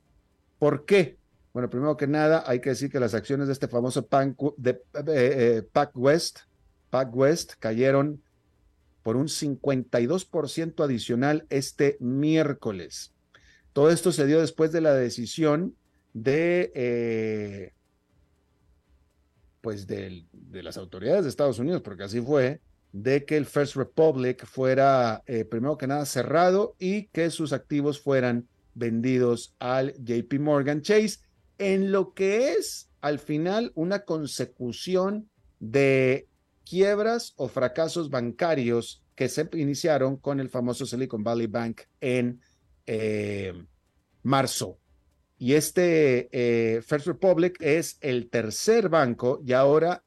[0.57, 1.17] ¿Por qué?
[1.53, 4.71] Bueno, primero que nada, hay que decir que las acciones de este famoso Pac, de,
[4.71, 6.39] eh, eh, West,
[6.89, 8.21] Pac West cayeron
[9.03, 13.13] por un 52% adicional este miércoles.
[13.71, 15.75] Todo esto se dio después de la decisión
[16.13, 17.73] de eh,
[19.65, 24.45] pues de, las autoridades de Estados Unidos, porque así fue, de que el First Republic
[24.45, 30.83] fuera, eh, primero que nada, cerrado y que sus activos fueran vendidos al JP Morgan
[30.83, 31.17] Chase,
[31.57, 36.27] en lo que es al final una consecución de
[36.63, 42.39] quiebras o fracasos bancarios que se iniciaron con el famoso Silicon Valley Bank en
[42.85, 43.51] eh,
[44.21, 44.77] marzo
[45.37, 50.03] y este eh, First Republic es el tercer banco y ahora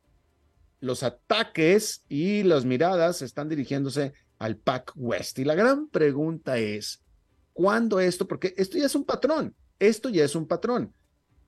[0.80, 5.38] los ataques y las miradas están dirigiéndose al PAC West.
[5.38, 7.02] Y la gran pregunta es,
[7.52, 8.26] ¿cuándo esto?
[8.26, 10.94] Porque esto ya es un patrón, esto ya es un patrón.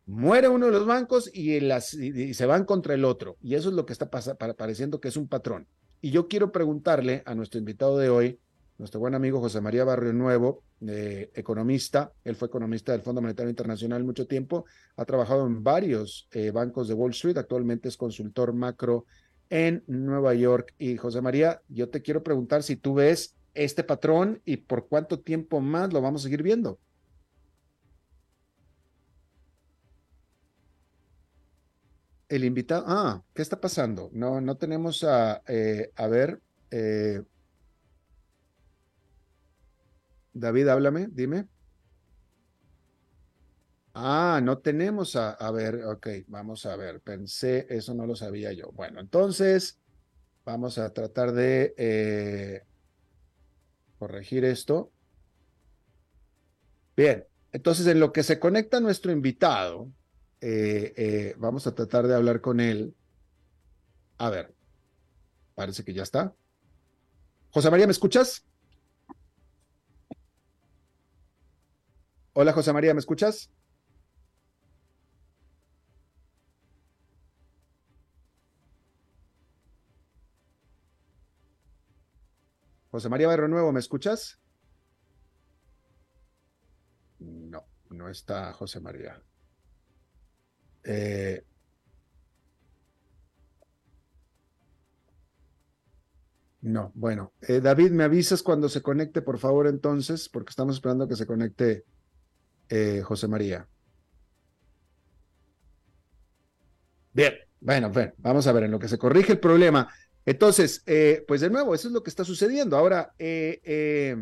[0.07, 3.37] Muere uno de los bancos y, y se van contra el otro.
[3.41, 5.69] Y eso es lo que está pareciendo que es un patrón.
[6.01, 8.41] Y yo quiero preguntarle a nuestro invitado de hoy,
[8.81, 13.51] nuestro buen amigo José María Barrio Nuevo, eh, economista, él fue economista del Fondo Monetario
[13.51, 14.65] Internacional mucho tiempo,
[14.97, 19.05] ha trabajado en varios eh, bancos de Wall Street, actualmente es consultor macro
[19.51, 20.75] en Nueva York.
[20.79, 25.21] Y José María, yo te quiero preguntar si tú ves este patrón y por cuánto
[25.21, 26.79] tiempo más lo vamos a seguir viendo.
[32.31, 34.09] El invitado, ah, ¿qué está pasando?
[34.15, 36.41] No, no tenemos a, eh, a ver,
[40.33, 41.49] David, háblame, dime.
[43.93, 48.53] Ah, no tenemos a, a ver, ok, vamos a ver, pensé, eso no lo sabía
[48.53, 48.71] yo.
[48.73, 49.81] Bueno, entonces
[50.45, 52.63] vamos a tratar de eh,
[53.99, 54.93] corregir esto.
[56.97, 59.91] Bien, entonces en lo que se conecta nuestro invitado,
[60.41, 62.95] eh, eh, vamos a tratar de hablar con él.
[64.19, 64.55] A ver,
[65.55, 66.35] parece que ya está.
[67.51, 68.45] José María, ¿me escuchas?
[72.33, 73.51] Hola José María, ¿me escuchas?
[82.93, 84.39] José María Barro Nuevo, ¿me escuchas?
[87.21, 89.23] No, no está José María.
[90.85, 91.43] Eh,
[96.63, 97.33] no, bueno.
[97.41, 100.29] Eh, David, ¿me avisas cuando se conecte, por favor, entonces?
[100.29, 101.85] Porque estamos esperando que se conecte
[102.71, 103.69] eh, José María.
[107.13, 109.93] Bien, bueno, vamos a ver, en lo que se corrige el problema,
[110.25, 112.77] Entonces, eh, pues de nuevo, eso es lo que está sucediendo.
[112.77, 114.17] Ahora, eh,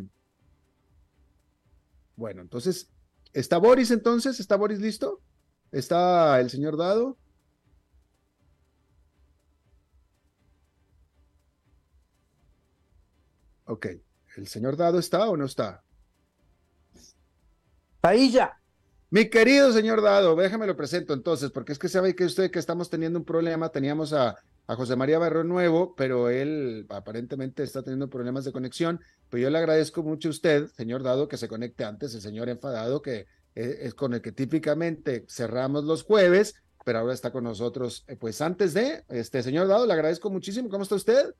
[2.16, 2.90] bueno, entonces,
[3.32, 4.40] ¿está Boris entonces?
[4.40, 5.22] ¿Está Boris listo?
[5.70, 7.18] ¿Está el señor Dado?
[13.66, 13.86] Ok,
[14.36, 15.84] ¿el señor Dado está o no está?
[19.11, 22.59] Mi querido señor Dado, déjame lo presento entonces, porque es que sabe que usted que
[22.59, 24.36] estamos teniendo un problema, teníamos a,
[24.66, 29.00] José María Barro Nuevo, pero él aparentemente está teniendo problemas de conexión,
[29.30, 32.50] pero yo le agradezco mucho a usted, señor Dado, que se conecte antes, el señor
[32.50, 37.44] enfadado, que es, es con el que típicamente cerramos los jueves, pero ahora está con
[37.44, 41.34] nosotros, eh, pues antes de, este señor Dado, le agradezco muchísimo, ¿cómo está usted?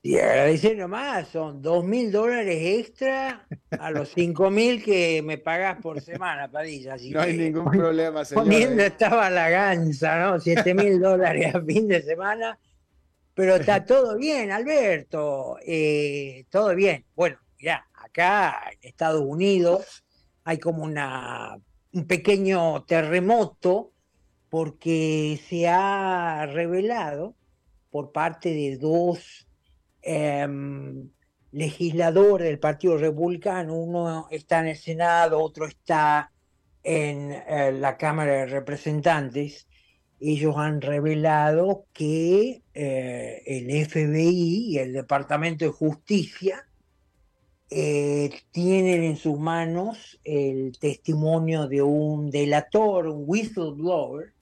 [0.00, 3.46] Y agradecer nomás, son dos mil dólares extra
[3.78, 6.94] a los cinco mil que me pagas por semana, Padilla.
[6.94, 8.44] Así No hay que, ningún problema, señor.
[8.44, 10.40] Poniendo estaba la ganza, ¿no?
[10.40, 12.58] Siete mil dólares a fin de semana.
[13.34, 15.58] Pero está todo bien, Alberto.
[15.66, 17.04] eh, todo bien.
[17.16, 20.04] Bueno, ya, acá en Estados Unidos
[20.44, 21.58] hay como una,
[21.92, 23.92] un pequeño terremoto
[24.48, 27.34] porque se ha revelado
[27.90, 29.47] por parte de dos
[30.08, 31.10] em,
[31.52, 36.32] legisladores del Partido Republicano, uno está en el Senado, otro está
[36.82, 39.68] en eh, la Cámara de Representantes,
[40.20, 46.66] ellos han revelado que eh, el FBI y el Departamento de Justicia
[47.70, 54.32] eh, tienen en sus manos el testimonio de un delator, un whistleblower,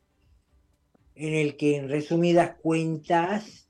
[1.17, 3.66] en el que en resumidas cuentas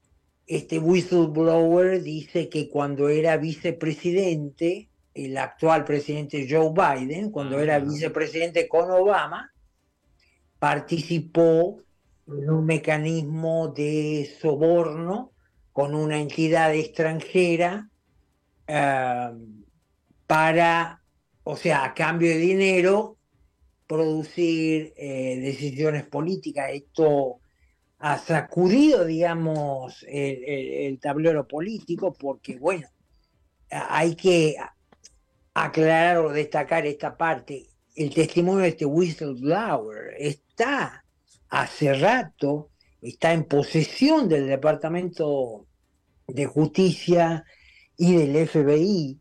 [0.47, 8.69] este whistleblower dice que cuando era vicepresidente, el actual presidente Joe Biden, cuando era vicepresidente
[8.69, 9.53] con Obama,
[10.59, 11.79] participó
[12.29, 15.33] en un mecanismo de soborno
[15.73, 17.91] con una entidad extranjera
[18.67, 19.31] eh,
[20.27, 21.03] para,
[21.45, 23.17] o sea, a cambio de dinero,
[23.87, 26.71] producir eh, decisiones políticas.
[26.73, 27.41] Esto
[28.07, 32.87] ha sacudido, digamos, el, tablero político porque, bueno,
[33.69, 34.55] hay que
[35.53, 37.67] aclarar o destacar esta parte.
[37.97, 41.05] El testimonio de este whistleblower está
[41.49, 42.71] hace rato,
[43.03, 45.67] está en posesión del Departamento
[46.29, 47.45] de Justicia
[47.97, 49.21] y del FBI.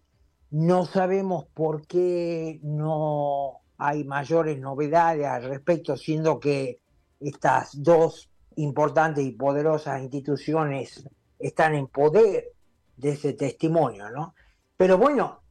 [0.51, 6.81] No sabemos por qué no hay mayores novedades al respecto, siendo que
[7.19, 11.08] estas dos importantes y poderosas instituciones
[11.39, 12.51] están en poder
[12.97, 14.36] de ese testimonio, ¿no?
[14.78, 15.41] Pero bueno,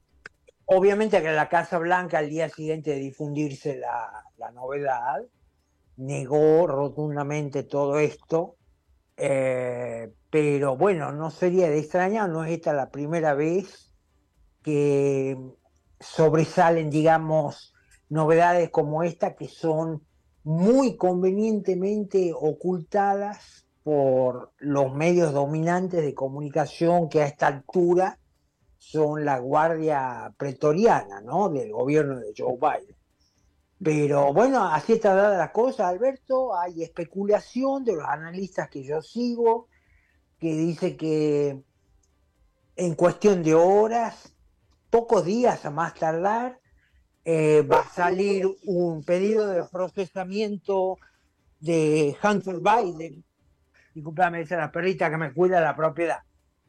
[0.66, 5.22] obviamente que la Casa Blanca al día siguiente de difundirse la, la novedad,
[5.96, 8.56] negó rotundamente todo esto,
[9.16, 13.92] eh, pero bueno, no sería de extrañar, no es esta la primera vez
[14.62, 15.38] que
[16.00, 17.74] sobresalen, digamos,
[18.08, 20.02] novedades como esta que son
[20.44, 28.18] muy convenientemente ocultadas por los medios dominantes de comunicación que a esta altura
[28.78, 31.48] son la guardia pretoriana, ¿no?
[31.48, 32.96] Del gobierno de Joe Biden.
[33.82, 36.54] Pero bueno, así está dada la cosa, Alberto.
[36.56, 39.68] Hay especulación de los analistas que yo sigo,
[40.38, 41.62] que dice que
[42.76, 44.34] en cuestión de horas,
[44.90, 46.60] pocos días a más tardar,
[47.24, 50.98] eh, va a salir un pedido de procesamiento
[51.60, 53.24] de Hunter Biden.
[53.94, 56.18] Disculpame, esa es la perrita que me cuida la propiedad.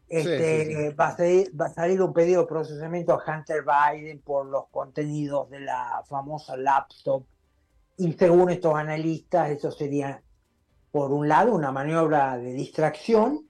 [0.07, 0.95] Este, sí, sí.
[0.95, 4.67] Va, a salir, va a salir un pedido de procesamiento a Hunter Biden por los
[4.69, 7.25] contenidos de la famosa laptop.
[7.97, 10.21] Y según estos analistas, eso sería,
[10.91, 13.47] por un lado, una maniobra de distracción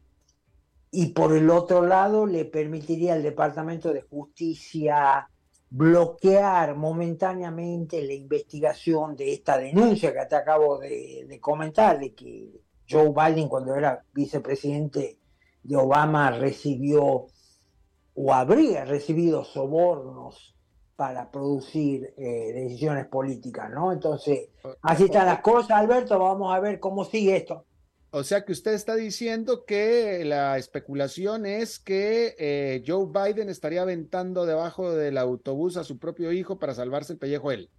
[0.91, 5.29] y por el otro lado le permitiría al Departamento de Justicia
[5.77, 12.61] bloquear momentáneamente la investigación de esta denuncia que te acabo de, de comentar, de que
[12.89, 15.19] Joe Biden cuando era vicepresidente
[15.63, 17.27] de Obama recibió
[18.13, 20.55] o habría recibido sobornos
[20.95, 23.91] para producir eh, decisiones políticas, ¿no?
[23.91, 24.51] Entonces,
[24.81, 27.65] así están las cosas, Alberto, vamos a ver cómo sigue esto.
[28.17, 33.81] O sea que usted está diciendo que la especulación es que eh, Joe Biden estaría
[33.81, 37.69] aventando debajo del autobús a su propio hijo para salvarse el pellejo él.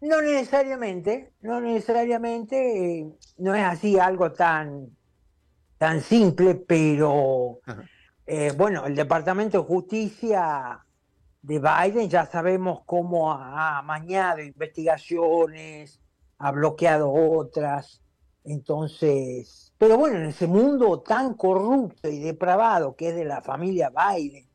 [0.00, 3.06] No necesariamente, no necesariamente, eh,
[3.36, 4.96] no es así algo tan,
[5.76, 7.60] tan simple, pero
[8.26, 10.86] eh, bueno, el Departamento de Justicia
[11.42, 16.00] de Biden ya sabemos cómo ha amañado investigaciones,
[16.38, 18.00] ha bloqueado otras,
[18.52, 23.90] entonces Pero bueno, en ese mundo tan corrupto y depravado que es de la familia
[23.90, 24.46] Biden,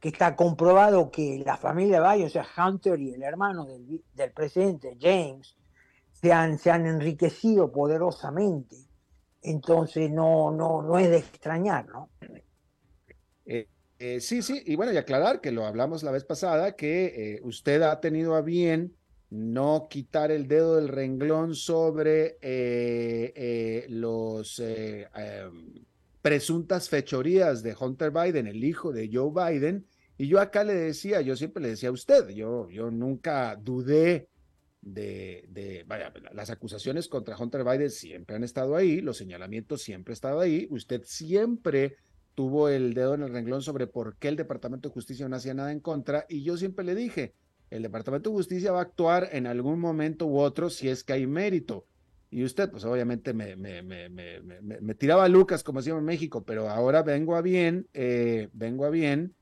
[0.00, 4.96] que está comprobado que la familia Biden, o sea, Hunter y el hermano del, presidente
[5.00, 5.56] James,
[6.12, 8.76] se han, se han enriquecido poderosamente.
[9.42, 12.10] Entonces no, no, no es de extrañar, ¿no?
[13.44, 13.68] Eh,
[13.98, 17.40] eh, sí, sí, y bueno, y aclarar que lo hablamos la vez pasada, que eh,
[17.42, 18.95] usted ha tenido a bien
[19.30, 22.38] no quitar el dedo del renglón sobre
[23.88, 25.84] los em,
[26.22, 29.86] presuntas fechorías de Hunter Biden, el hijo de Joe Biden,
[30.18, 34.28] y yo acá le decía, yo siempre le decía a usted, yo, yo nunca dudé
[34.80, 40.12] de, de, vaya, las acusaciones contra Hunter Biden siempre han estado ahí, los señalamientos siempre
[40.12, 41.96] han estado ahí, usted siempre
[42.34, 45.54] tuvo el dedo en el renglón sobre por qué el Departamento de Justicia no hacía
[45.54, 47.34] nada en contra, y yo siempre le dije,
[47.70, 51.14] el Departamento de Justicia va a actuar en algún momento u otro si es que
[51.14, 51.86] hay mérito.
[52.30, 57.36] Y usted, pues obviamente me, tiraba a Lucas, como decíamos en México, pero ahora vengo
[57.36, 59.34] a bien, eh, vengo a bien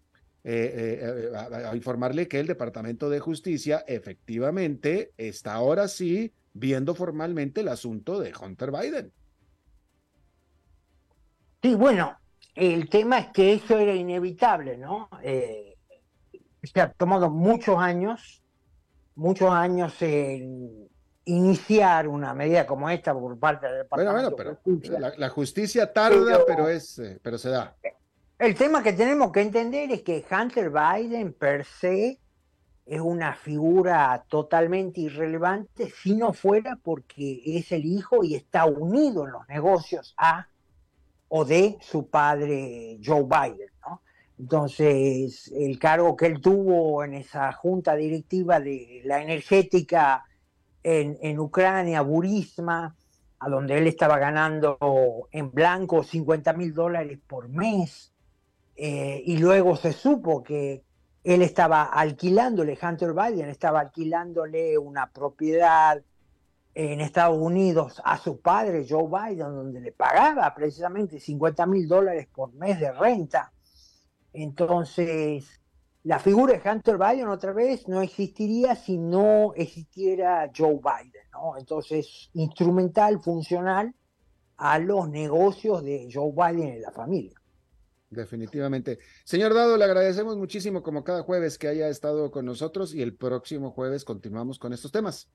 [0.46, 7.62] eh, eh, a, informarle que el Departamento de Justicia efectivamente está ahora sí viendo formalmente
[7.62, 9.12] el asunto de Hunter Biden.
[11.62, 12.18] Sí, bueno,
[12.54, 15.08] el tema es que eso era inevitable, ¿no?
[15.22, 15.73] Eh,
[16.66, 18.42] se ha tomado muchos años,
[19.14, 20.88] muchos años en
[21.26, 26.44] iniciar una medida como esta por parte del Departamento bueno, bueno, pero La, justicia tarda,
[26.46, 27.74] pero, es, pero se da.
[28.38, 32.18] El tema que tenemos que entender es que Hunter Biden per se
[32.86, 39.24] es una figura totalmente irrelevante si no fuera porque es el hijo y está unido
[39.24, 40.48] en los negocios a
[41.28, 43.70] o de su padre Joe Biden.
[43.80, 44.02] ¿no?
[44.38, 50.24] Entonces, el cargo que él tuvo en esa junta directiva de la energética
[50.82, 52.94] en, Ucrania, Burisma,
[53.38, 58.12] a donde él estaba ganando en blanco 50 mil dólares por mes,
[58.76, 60.82] eh, y luego se supo que
[61.22, 66.02] él estaba alquilándole, Hunter Biden estaba alquilándole una propiedad
[66.74, 72.28] en Estados Unidos a su padre Joe Biden, donde le pagaba precisamente 50 mil dólares
[72.34, 73.53] por mes de renta.
[74.34, 75.60] Entonces,
[76.02, 81.56] la figura de Hunter Biden otra vez no existiría si no existiera Joe Biden, ¿no?
[81.56, 83.94] Entonces, instrumental, funcional
[84.56, 87.40] a los negocios de Joe Biden y la familia.
[88.10, 88.98] Definitivamente.
[89.24, 93.16] Señor Dado, le agradecemos muchísimo como cada jueves que haya estado con nosotros y el
[93.16, 95.28] próximo jueves continuamos con estos temas.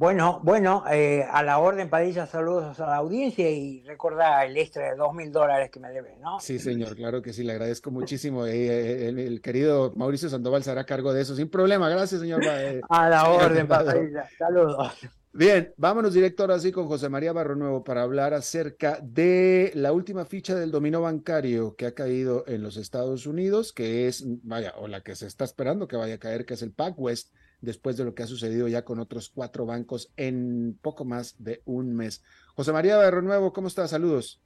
[0.00, 4.88] Bueno, bueno, eh, a la orden Padilla, saludos a la audiencia y recuerda el extra
[4.88, 6.40] de dos mil dólares que me debe, ¿no?
[6.40, 8.46] Sí, señor, claro que sí, le agradezco muchísimo.
[8.46, 11.90] Eh, eh, el, querido Mauricio Sandoval se hará cargo de eso sin problema.
[11.90, 12.40] Gracias, señor.
[12.88, 14.90] a la orden Padilla, saludos.
[15.34, 19.92] Bien, vámonos directo ahora sí con José María Barro Nuevo para hablar acerca de la
[19.92, 24.72] última ficha del dominó bancario que ha caído en los Estados Unidos, que es, vaya,
[24.78, 27.96] o la que se está esperando que vaya a caer, que es el PacWest, después
[27.96, 31.94] de lo que ha sucedido ya con otros cuatro bancos en poco más de un
[31.94, 32.22] mes.
[32.54, 33.90] José María Barro Nuevo, ¿cómo estás?
[33.90, 34.40] Saludos.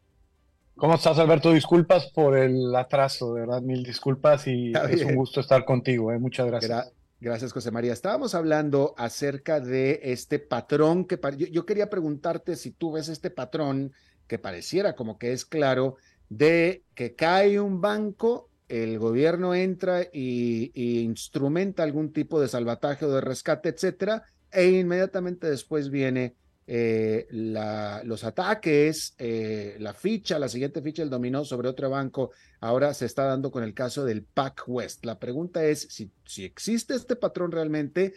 [0.76, 1.52] ¿Cómo estás, Alberto?
[1.52, 6.18] Disculpas por el atraso, de verdad, mil disculpas y es un gusto estar contigo, ¿eh?
[6.18, 6.92] muchas gracias.
[7.20, 7.92] Gracias, José María.
[7.92, 11.18] Estábamos hablando acerca de este patrón que
[11.50, 13.92] yo, quería preguntarte si tú ves este patrón
[14.26, 15.96] que pareciera como que es claro
[16.28, 20.70] de que cae un banco, el gobierno entra y,
[21.02, 26.36] instrumenta algún tipo de salvataje o de rescate, etcétera, e inmediatamente después viene
[26.66, 32.94] eh, los ataques, eh, la ficha, la siguiente ficha del dominó sobre otro banco, ahora
[32.94, 35.04] se está dando con el caso del PAC West.
[35.04, 35.86] La pregunta es
[36.24, 38.14] si existe este patrón realmente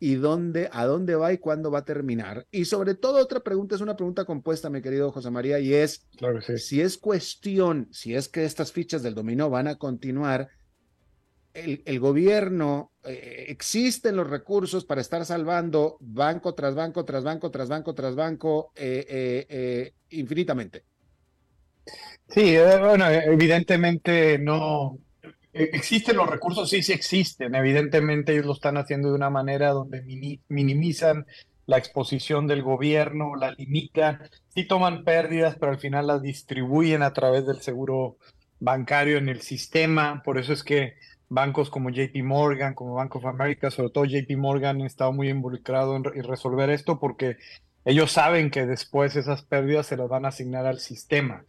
[0.00, 2.46] y dónde, a dónde va y cuándo va a terminar.
[2.50, 6.06] Y sobre todo otra pregunta, es una pregunta compuesta, mi querido José María, y es
[6.56, 10.48] si es cuestión, si es que estas fichas del dominó van a continuar,
[11.54, 17.68] el, gobierno, eh, existen los recursos para estar salvando banco tras banco, tras banco, tras
[17.68, 20.84] banco, tras banco, eh, eh, infinitamente.
[22.28, 24.98] Sí, bueno, evidentemente no.
[25.52, 26.68] ¿Existen los recursos?
[26.68, 27.54] Sí, sí existen.
[27.54, 30.02] Evidentemente ellos lo están haciendo de una manera donde
[30.48, 31.26] minimizan
[31.66, 37.12] la exposición del gobierno, la limitan, sí toman pérdidas, pero al final las distribuyen a
[37.12, 38.16] través del seguro
[38.58, 40.22] bancario en el sistema.
[40.24, 40.94] Por eso es que
[41.28, 45.28] bancos como JP Morgan, como Bank of America, sobre todo JP Morgan, han estado muy
[45.28, 47.36] involucrado en, resolver esto porque
[47.84, 51.44] ellos saben que después esas pérdidas se las van a asignar al sistema.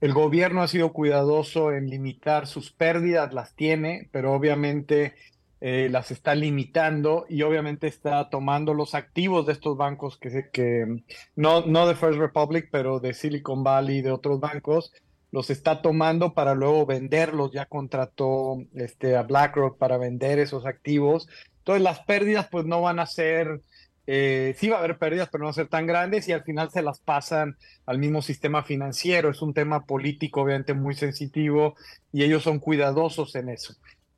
[0.00, 5.14] El gobierno ha sido cuidadoso en limitar sus pérdidas, las tiene, pero obviamente
[5.60, 11.02] eh, las está limitando y obviamente está tomando los activos de estos bancos que, que
[11.36, 14.92] no, no de First Republic, pero de Silicon Valley y de otros bancos,
[15.34, 17.50] los está tomando para luego venderlos.
[17.50, 21.28] Ya contrató este, a BlackRock para vender esos activos.
[21.58, 23.62] Entonces las pérdidas pues no van a ser,
[24.06, 26.82] eh, sí va a haber pérdidas, pero no ser tan grandes y al final se
[26.82, 29.30] las pasan al mismo sistema financiero.
[29.30, 31.74] Es un tema político obviamente muy sensitivo
[32.12, 33.74] y ellos son cuidadosos en eso.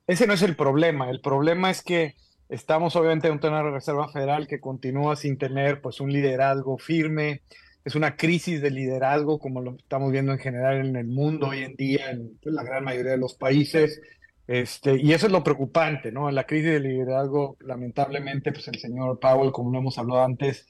[0.06, 1.10] Ese no es el problema.
[1.10, 2.14] El problema es que
[2.48, 7.42] estamos obviamente en una Reserva Federal que continúa sin tener pues un liderazgo firme.
[7.84, 11.62] Es una crisis de liderazgo como lo estamos viendo en general en el mundo hoy
[11.62, 14.00] en día, en pues, la gran mayoría de los países.
[14.46, 16.30] Este, y eso es lo preocupante, ¿no?
[16.30, 20.68] La crisis de liderazgo, lamentablemente, pues el señor Powell, como lo hemos hablado antes,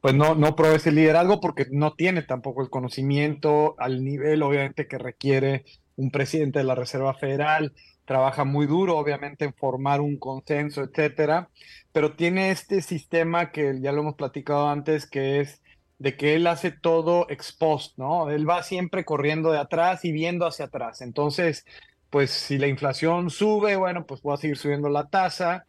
[0.00, 4.86] pues no, no provee ese liderazgo porque no tiene tampoco el conocimiento al nivel, obviamente,
[4.86, 5.64] que requiere
[5.96, 7.72] un presidente de la Reserva Federal
[8.08, 11.50] trabaja muy duro, obviamente, en formar un consenso, etcétera,
[11.92, 15.62] pero tiene este sistema que ya lo hemos platicado antes, que es
[15.98, 17.58] de que él hace todo ex
[17.98, 18.30] ¿no?
[18.30, 21.02] Él va siempre corriendo de atrás y viendo hacia atrás.
[21.02, 21.66] Entonces,
[22.10, 25.66] pues si la inflación sube, bueno, pues va a seguir subiendo la tasa.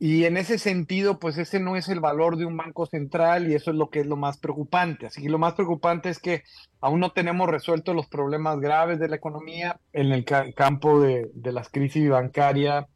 [0.00, 3.54] Y en ese sentido, pues ese no es el valor de un banco central y
[3.54, 5.06] eso es lo que es lo más preocupante.
[5.06, 6.44] Así que lo más preocupante es que
[6.80, 11.52] aún no tenemos resueltos los problemas graves de la economía en el campo de, de
[11.52, 12.86] las crisis bancaria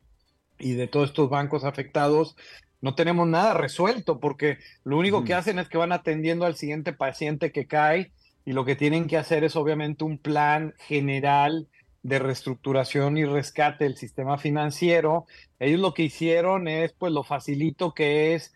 [0.59, 2.37] y de todos estos bancos afectados.
[2.81, 6.93] No tenemos nada resuelto porque lo único que hacen es que van atendiendo al siguiente
[6.93, 8.13] paciente que cae
[8.45, 11.69] y lo que tienen que hacer es obviamente un plan general
[12.03, 15.27] de reestructuración y rescate del sistema financiero.
[15.59, 18.53] Ellos lo que hicieron es, pues, lo facilito que es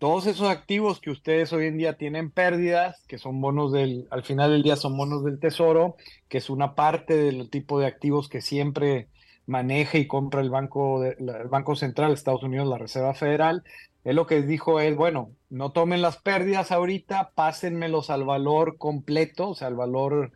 [0.00, 4.22] todos esos activos que ustedes hoy en día tienen pérdidas, que son bonos del, al
[4.22, 5.96] final del día son bonos del tesoro,
[6.26, 9.08] que es una parte del tipo de activos que siempre
[9.44, 13.62] maneja y compra el Banco, el Banco Central de Estados Unidos, la Reserva Federal.
[14.02, 19.50] Él lo que dijo es, bueno, no tomen las pérdidas ahorita, pásenmelos al valor completo,
[19.50, 20.32] o sea, al valor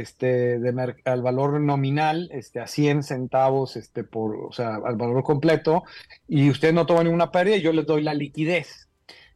[0.00, 5.22] este, de al valor nominal, este, a 100 centavos, este, por, o sea, al valor
[5.22, 5.84] completo,
[6.26, 8.88] y usted no toma ninguna pérdida, yo les doy la liquidez.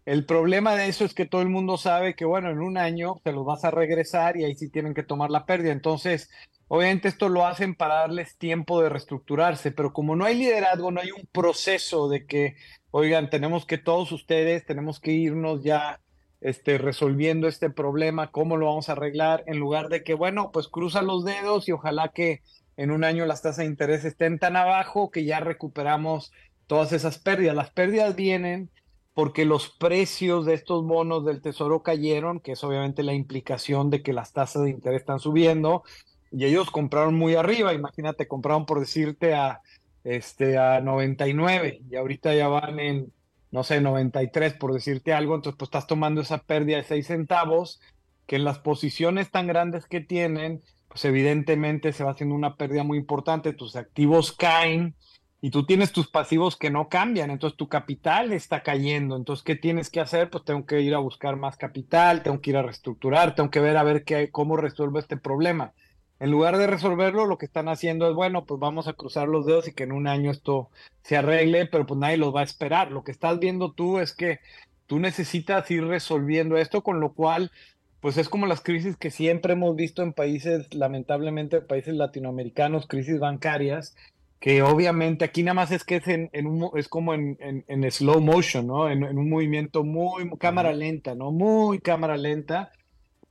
[0.05, 3.21] El problema de eso es que todo el mundo sabe que, bueno, en un año
[3.23, 5.71] te los vas a regresar y ahí sí tienen que tomar la pérdida.
[5.71, 6.29] Entonces,
[6.67, 11.01] obviamente esto lo hacen para darles tiempo de reestructurarse, pero como no hay liderazgo, no
[11.01, 12.57] hay un proceso de que,
[12.91, 16.01] oigan, tenemos que todos ustedes, tenemos que irnos ya
[16.43, 20.69] este, resolviendo este problema, cómo lo vamos a arreglar, en lugar de que, bueno, pues
[20.69, 22.43] cruza los dedos y ojalá que
[22.77, 26.33] en un año las tasas de interés estén tan abajo que ya recuperamos
[26.67, 27.55] todas esas pérdidas.
[27.55, 28.71] Las pérdidas vienen
[29.15, 34.03] porque los precios de estos bonos del tesoro cayeron, que es obviamente la implicación de
[34.03, 35.85] que las tasas de interés están subiendo,
[36.33, 39.61] y ellos compraron muy arriba, imagínate, compraron por decirte a,
[40.03, 43.13] este, a 99, y ahorita ya van en
[43.53, 47.81] no sé, 93 por decirte algo, entonces pues estás tomando esa pérdida de 6 centavos,
[48.27, 52.83] que en las posiciones tan grandes que tienen, pues evidentemente se va haciendo una pérdida
[52.83, 54.97] muy importante, tus activos caen
[55.43, 59.55] y tú tienes tus pasivos que no cambian, entonces tu capital está cayendo, entonces ¿qué
[59.55, 60.31] tienes que hacer?
[60.31, 63.61] Pues tengo que ir a buscar más capital, tengo que ir a reestructurar, tengo que
[63.61, 65.75] ver a ver qué, cómo resuelvo este problema.
[66.23, 69.45] En lugar de resolverlo, lo que están haciendo es, bueno, pues vamos a cruzar los
[69.45, 70.71] dedos y que en un año esto
[71.03, 72.93] se arregle, pero pues nadie los va a esperar.
[72.93, 74.39] Lo que estás viendo tú es que
[74.87, 77.51] tú necesitas ir resolviendo esto, con lo cual,
[77.99, 83.19] pues es como las crisis que siempre hemos visto en países, lamentablemente, países latinoamericanos, crisis
[83.19, 83.97] bancarias,
[84.39, 88.21] que obviamente aquí nada más es que es, en, un, es como en, en, slow
[88.21, 88.89] motion, ¿no?
[88.89, 91.33] En, un movimiento muy, cámara lenta, ¿no?
[91.33, 92.71] Muy cámara lenta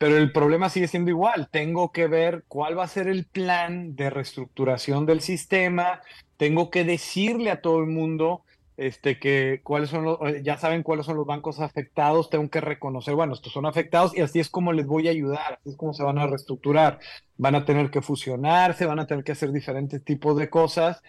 [0.01, 1.47] pero el problema sigue siendo igual.
[1.51, 6.01] Tengo que ver cuál va a ser el plan de reestructuración del sistema.
[6.37, 8.41] Tengo que decirle a todo el mundo
[8.77, 12.31] este, que cuáles son eh, ya saben cuáles son los bancos afectados.
[12.31, 15.59] Tengo que reconocer, bueno, estos son afectados y así es como les voy a ayudar.
[15.59, 16.97] Así es como se van a reestructurar.
[17.37, 21.03] Van a tener que fusionarse, van a tener que hacer diferentes tipos de cosas.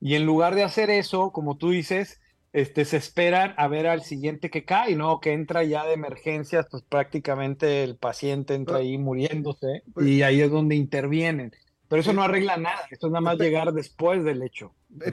[0.00, 2.18] Y en lugar de hacer eso, como tú dices,
[2.52, 5.20] este, se esperan a ver al siguiente que cae, ¿no?
[5.20, 10.40] Que entra ya de emergencias, pues prácticamente el paciente entra ahí muriéndose pues y ahí
[10.40, 11.52] es donde intervienen.
[11.88, 14.74] Pero eso no arregla nada, esto es nada más llegar después del hecho.
[15.04, 15.12] Eh,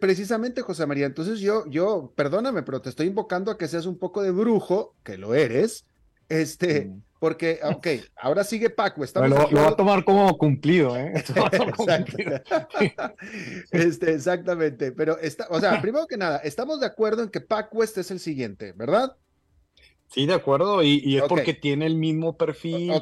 [0.00, 3.96] precisamente, José María, entonces yo, yo, perdóname, pero te estoy invocando a que seas un
[3.96, 5.86] poco de brujo, que lo eres,
[6.28, 7.02] este, mm.
[7.18, 9.04] porque, ok, ahora sigue Paco.
[9.04, 11.12] Estamos lo, va a tomar como cumplido, ¿eh?
[13.70, 17.82] este, exactamente, pero, está, o sea, primero que nada, estamos de acuerdo en que Paco
[17.82, 19.16] este es el siguiente, ¿verdad?
[20.08, 22.92] Sí, de acuerdo, y, es porque tiene el mismo perfil,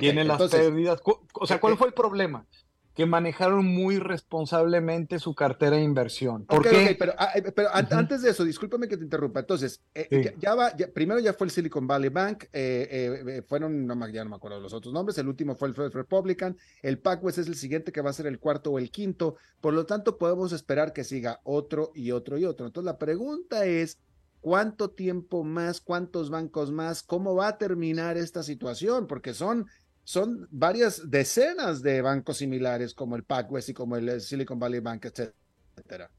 [0.00, 1.00] tiene las pérdidas.
[1.34, 2.46] O sea, ¿cuál fue el problema?
[2.94, 6.46] Que manejaron muy responsablemente su cartera de inversión.
[6.46, 6.94] ¿Por qué?
[6.96, 7.52] pero, ah, eh,
[7.90, 9.40] antes de eso, discúlpame que te interrumpa.
[9.40, 14.22] Entonces, eh, ya, va, primero ya fue el Silicon Valley Bank, eh, fueron, no, ya
[14.22, 17.48] no me acuerdo los otros nombres, el último fue el First Republican, el PacWest es
[17.48, 20.52] el siguiente que va a ser el cuarto o el quinto, por lo tanto podemos
[20.52, 22.66] esperar que siga otro y otro y otro.
[22.66, 23.98] Entonces la pregunta es,
[24.40, 29.08] ¿cuánto tiempo más, cuántos bancos más, cómo va a terminar esta situación?
[29.08, 29.66] Porque son
[30.04, 35.06] son varias decenas de bancos similares como el PacWest y como el Silicon Valley Bank,
[35.06, 36.10] etcétera.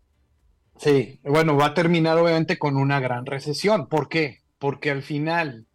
[0.78, 3.88] Sí, bueno, va a terminar obviamente con una gran recesión.
[3.88, 4.42] ¿Por qué?
[4.60, 5.68] Porque al final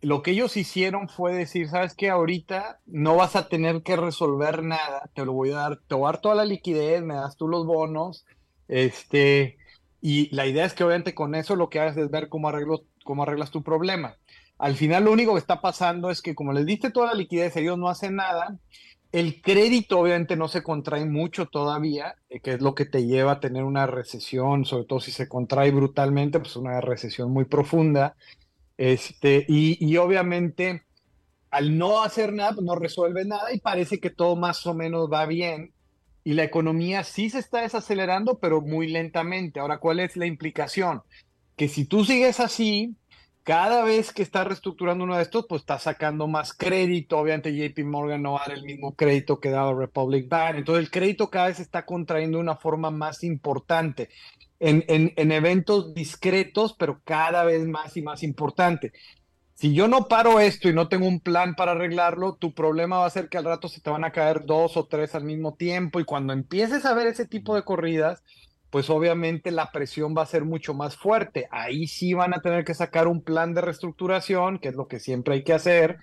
[0.00, 4.64] lo que ellos hicieron fue decir, sabes que ahorita no vas a tener que resolver
[4.64, 7.36] nada, te lo voy a dar, te voy a dar toda la liquidez, me das
[7.36, 8.26] tú los bonos,
[8.66, 9.58] este,
[10.00, 12.82] y la idea es que obviamente con eso lo que hagas es ver cómo, arreglo,
[13.04, 14.16] cómo arreglas tu problema.
[14.62, 17.56] Al final lo único que está pasando es que como les diste toda la liquidez,
[17.56, 18.60] ellos no hacen nada.
[19.10, 23.32] El crédito obviamente no se contrae mucho todavía, eh, que es lo que te lleva
[23.32, 28.14] a tener una recesión, sobre todo si se contrae brutalmente, pues una recesión muy profunda.
[28.76, 30.84] Este, y, obviamente
[31.50, 35.10] al no hacer nada, pues no resuelve nada y parece que todo más o menos
[35.12, 35.72] va bien.
[36.22, 39.58] Y la economía sí se está desacelerando, pero muy lentamente.
[39.58, 41.02] Ahora, ¿cuál es la implicación?
[41.56, 42.94] Que si tú sigues así,
[43.44, 47.18] cada vez que está reestructurando uno de estos, pues está sacando más crédito.
[47.18, 50.56] Obviamente JP Morgan no va a dar el mismo crédito que daba Republic Bank.
[50.58, 54.08] Entonces el crédito cada vez está contrayendo de una forma más importante.
[54.60, 58.92] En, en, eventos discretos, pero cada vez más y más importante.
[59.54, 63.06] Si yo no paro esto y no tengo un plan para arreglarlo, tu problema va
[63.06, 65.54] a ser que al rato se te van a caer dos o tres al mismo
[65.54, 68.22] tiempo y cuando empieces a ver ese tipo de corridas,
[68.72, 71.46] pues obviamente la presión va a ser mucho más fuerte.
[71.50, 74.98] Ahí sí van a tener que sacar un plan de reestructuración, que es lo que
[74.98, 75.98] siempre hay que hacer.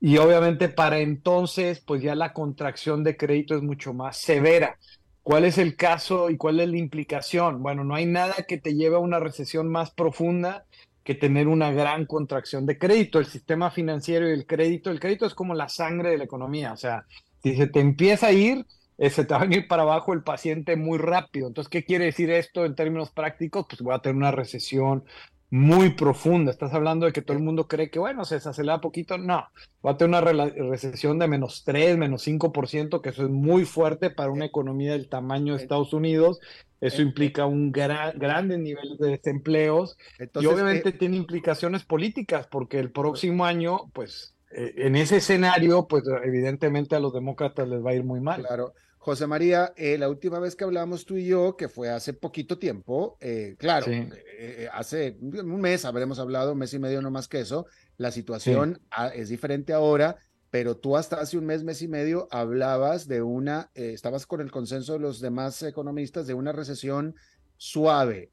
[0.00, 4.78] Y obviamente para entonces, pues ya la contracción de crédito es mucho más severa.
[5.22, 7.62] ¿Cuál es el caso y cuál es la implicación?
[7.62, 10.64] Bueno, no hay nada que te lleve a una recesión más profunda
[11.04, 13.18] que tener una gran contracción de crédito.
[13.18, 16.72] El sistema financiero y el crédito, el crédito es como la sangre de la economía.
[16.72, 17.04] O sea,
[17.42, 18.64] si se te empieza a ir,
[18.98, 21.48] eh, se te va a venir para abajo el paciente muy rápido.
[21.48, 23.66] Entonces, ¿qué quiere decir esto en términos prácticos?
[23.68, 25.04] Pues voy a tener una recesión
[25.50, 26.50] muy profunda.
[26.50, 29.18] Estás hablando de que todo el mundo cree que, bueno, se desacelera poquito.
[29.18, 29.46] No,
[29.84, 34.10] va a tener una recesión de menos 3, menos 5%, que eso es muy fuerte
[34.10, 36.40] para una economía del tamaño de Estados Unidos.
[36.80, 42.78] Eso implica un gran, grandes niveles de desempleos y obviamente eh, tiene implicaciones políticas porque
[42.78, 47.92] el próximo año, pues, eh, en ese escenario, pues evidentemente a los demócratas les va
[47.92, 48.42] a ir muy mal.
[48.42, 48.74] Claro.
[49.06, 52.58] José María, eh, la última vez que hablamos tú y yo, que fue hace poquito
[52.58, 57.28] tiempo, eh, claro, eh, hace un mes habremos hablado, un mes y medio no más
[57.28, 57.66] que eso,
[57.98, 58.80] la situación
[59.14, 60.16] es diferente ahora,
[60.50, 64.50] pero tú hasta hace un mes, mes y medio hablabas de una, estabas con el
[64.50, 67.14] consenso de los demás economistas de una recesión
[67.58, 68.32] suave.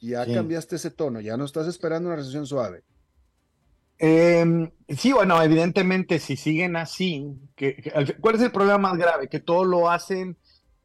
[0.00, 2.82] Ya cambiaste ese tono, ya no estás esperando una recesión suave.
[4.02, 9.28] Em, sí, bueno, evidentemente si siguen así, que, ¿cuál es el problema más grave?
[9.28, 10.38] Que todo lo hacen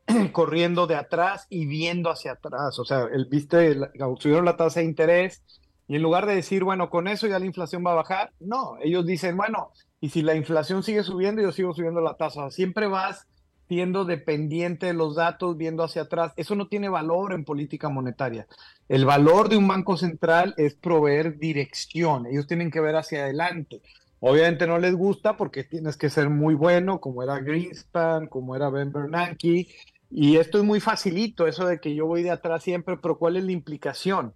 [0.33, 2.77] corriendo de atrás y viendo hacia atrás.
[2.77, 3.73] O sea, el, viste,
[4.19, 5.43] subieron la tasa de interés
[5.87, 8.75] y en lugar de decir, bueno, con eso ya la inflación va a bajar, no,
[8.81, 12.51] ellos dicen, bueno, y si la inflación sigue subiendo, yo sigo subiendo la tasa.
[12.51, 13.27] siempre vas
[13.67, 16.33] siendo dependiente de los datos, viendo hacia atrás.
[16.35, 18.47] Eso no tiene valor en política monetaria.
[18.87, 22.27] El valor de un banco central es proveer dirección.
[22.27, 23.81] Ellos tienen que ver hacia adelante.
[24.19, 28.69] Obviamente no les gusta porque tienes que ser muy bueno, como era Greenspan, como era
[28.69, 29.67] Ben Bernanke.
[30.09, 33.37] Y esto es muy facilito, eso de que yo voy de atrás siempre, pero ¿cuál
[33.37, 34.33] es la implicación?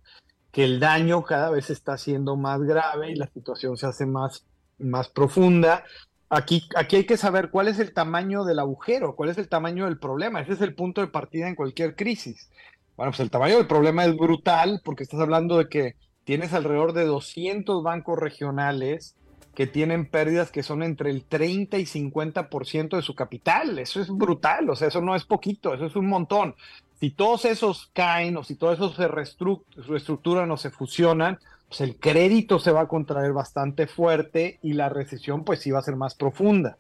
[0.52, 4.46] Que el daño cada vez está siendo más grave y la situación se hace más,
[4.80, 5.84] más profunda
[6.30, 9.86] Aquí, aquí hay que saber cuál es el tamaño del agujero, cuál es el tamaño
[9.86, 10.42] del problema.
[10.42, 12.50] Ese es el punto de partida en cualquier crisis.
[12.96, 16.94] Bueno, pues el tamaño del problema es brutal porque estás hablando de que tienes alrededor
[16.94, 19.16] de 200 bancos regionales
[19.56, 23.80] que tienen pérdidas que son entre el 30 y 50% de su capital.
[23.80, 26.56] Eso es brutal, o sea, eso no es poquito, eso es un montón.
[27.00, 31.40] Si todos esos caen o si todos esos se reestructuran o se fusionan,
[31.70, 35.80] pues el crédito se va a contraer bastante fuerte y la recesión pues sí va
[35.80, 36.78] a ser más profunda.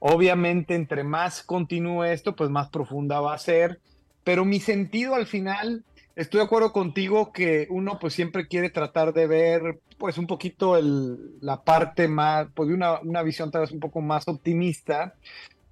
[0.00, 3.80] Obviamente, entre más continúe esto, pues más profunda va a ser,
[4.24, 5.84] pero mi sentido al final,
[6.16, 10.78] estoy de acuerdo contigo que uno pues siempre quiere tratar de ver pues un poquito
[11.40, 15.14] la parte más, pues de una, una visión tal vez un poco más optimista,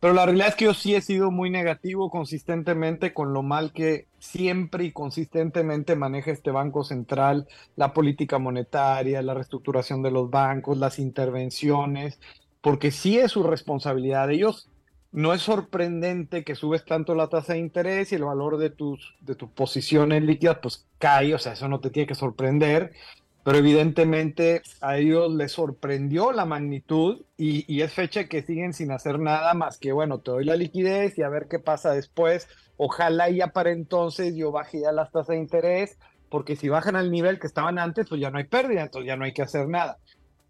[0.02, 3.72] pero la realidad es que yo sí he sido muy negativo consistentemente con lo mal
[3.72, 7.46] que siempre y consistentemente maneja este Banco Central,
[7.76, 12.18] la política monetaria, la reestructuración de los bancos, las intervenciones,
[12.60, 14.28] porque sí es su responsabilidad.
[14.32, 14.68] Ellos
[15.12, 19.14] no es sorprendente que subes tanto la tasa de interés y el valor de tus,
[19.20, 22.92] de tus posiciones líquidas pues cae, o sea, eso no te tiene que sorprender,
[23.44, 28.92] pero evidentemente a ellos les sorprendió la magnitud y, y es fecha que siguen sin
[28.92, 32.48] hacer nada más que, bueno, te doy la liquidez y a ver qué pasa después.
[32.76, 37.10] Ojalá ya para entonces yo baje ya las tasas de interés, porque si bajan al
[37.10, 39.68] nivel que estaban antes, pues ya no hay pérdida, entonces ya no hay que hacer
[39.68, 39.98] nada.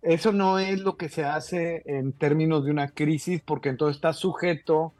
[0.02, 4.12] Eso no es lo que se hace en términos de una crisis, porque entonces está
[4.12, 4.94] sujeto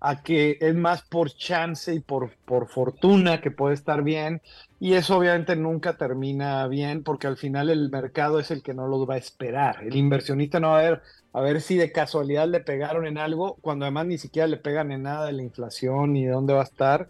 [0.00, 4.42] a que es más por chance y por, por fortuna que puede estar bien,
[4.78, 8.86] y eso obviamente nunca termina bien, porque al final el mercado es el que no
[8.88, 9.82] lo va a esperar.
[9.82, 13.56] El inversionista no va a ver, a ver si de casualidad le pegaron en algo,
[13.60, 16.60] cuando además ni siquiera le pegan en nada de la inflación ni de dónde va
[16.60, 17.08] a estar.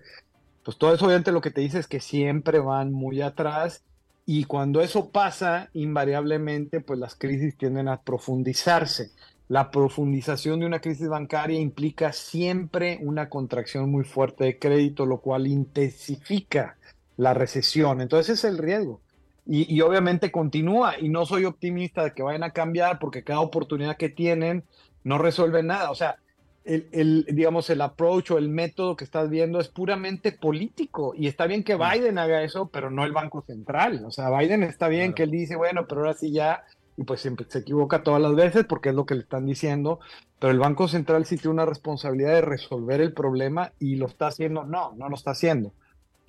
[0.65, 3.85] Pues todo eso obviamente lo que te dice es que siempre van muy atrás
[4.29, 9.13] y cuando eso pasa, invariablemente, pues las crisis tienden a profundizarse.
[9.49, 15.21] La profundización de una crisis bancaria implica siempre una contracción muy fuerte de crédito, lo
[15.21, 16.77] cual intensifica
[17.17, 18.01] la recesión.
[18.01, 19.01] Entonces ese es el riesgo.
[19.49, 23.39] Y, y, obviamente continúa y no soy optimista de que vayan a cambiar porque cada
[23.39, 24.65] oportunidad que tienen
[25.05, 25.93] no resuelve nada.
[25.93, 26.17] O sea,
[26.65, 31.15] el, el, digamos, el approach o el método que estás viendo es puramente político.
[31.17, 34.05] Y está bien que Biden haga eso, pero no el Banco Central.
[34.05, 35.15] O sea, Biden está bien claro.
[35.15, 36.65] que él dice, bueno, pero ahora sí ya,
[36.97, 40.01] y pues siempre se equivoca todas las veces porque es lo que le están diciendo,
[40.39, 44.29] pero el Banco Central sí tiene una responsabilidad de resolver el problema y lo está
[44.29, 44.65] haciendo.
[44.65, 45.73] No, no lo está haciendo.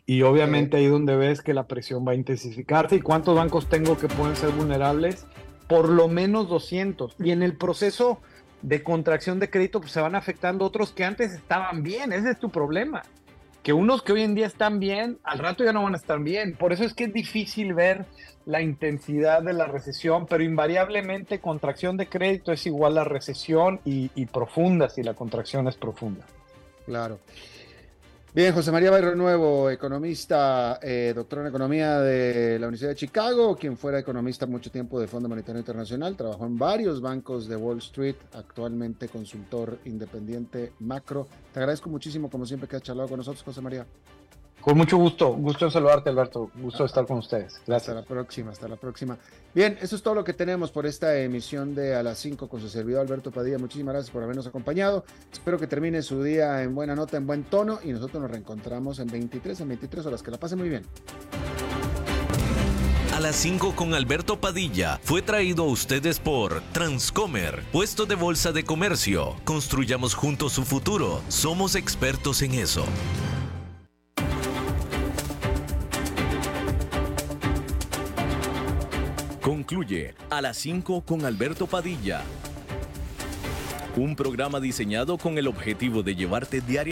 [0.05, 2.95] Y obviamente ahí donde ves que la presión va a intensificarse.
[2.95, 5.25] ¿Y cuántos bancos tengo que pueden ser vulnerables?
[5.67, 7.15] Por lo menos 200.
[7.19, 8.19] Y en el proceso
[8.61, 12.13] de contracción de crédito, pues se van afectando otros que antes estaban bien.
[12.13, 13.03] Ese es tu problema.
[13.67, 16.21] Que unos que hoy en día están bien, al rato ya no van a estar
[16.21, 16.55] bien.
[16.55, 18.05] Por eso es que es difícil ver
[18.45, 24.09] la intensidad de la recesión, pero invariablemente contracción de crédito es igual a recesión y,
[24.15, 26.25] y profunda si la contracción es profunda.
[26.85, 27.19] Claro.
[28.33, 33.55] Bien, José María Barrio Nuevo, economista, eh, doctor en economía de la Universidad de Chicago,
[33.55, 37.79] quien fuera economista mucho tiempo de Fondo Monetario Internacional, trabajó en varios bancos de Wall
[37.79, 41.27] Street, actualmente consultor independiente macro.
[41.51, 43.87] Te agradezco muchísimo, como siempre, que has charlado con nosotros, José María.
[44.67, 46.51] Con mucho gusto, gusto en saludarte, Alberto.
[46.55, 47.61] Gusto de estar con ustedes.
[47.65, 47.87] Gracias.
[47.87, 49.17] Hasta la próxima, hasta la próxima.
[49.55, 52.59] Bien, eso es todo lo que tenemos por esta emisión de A las 5 con
[52.59, 53.57] su servidor Alberto Padilla.
[53.57, 55.05] Muchísimas gracias por habernos acompañado.
[55.31, 58.99] Espero que termine su día en buena nota, en buen tono y nosotros nos reencontramos
[58.99, 60.21] en 23, en 23 horas.
[60.21, 60.83] Que la pase muy bien.
[63.15, 68.51] A las 5 con Alberto Padilla fue traído a ustedes por Transcomer, puesto de bolsa
[68.51, 69.37] de comercio.
[69.45, 71.21] Construyamos juntos su futuro.
[71.29, 72.83] Somos expertos en eso.
[79.67, 82.21] Concluye a las 5 con Alberto Padilla.
[83.97, 86.85] Un programa diseñado con el objetivo de llevarte diariamente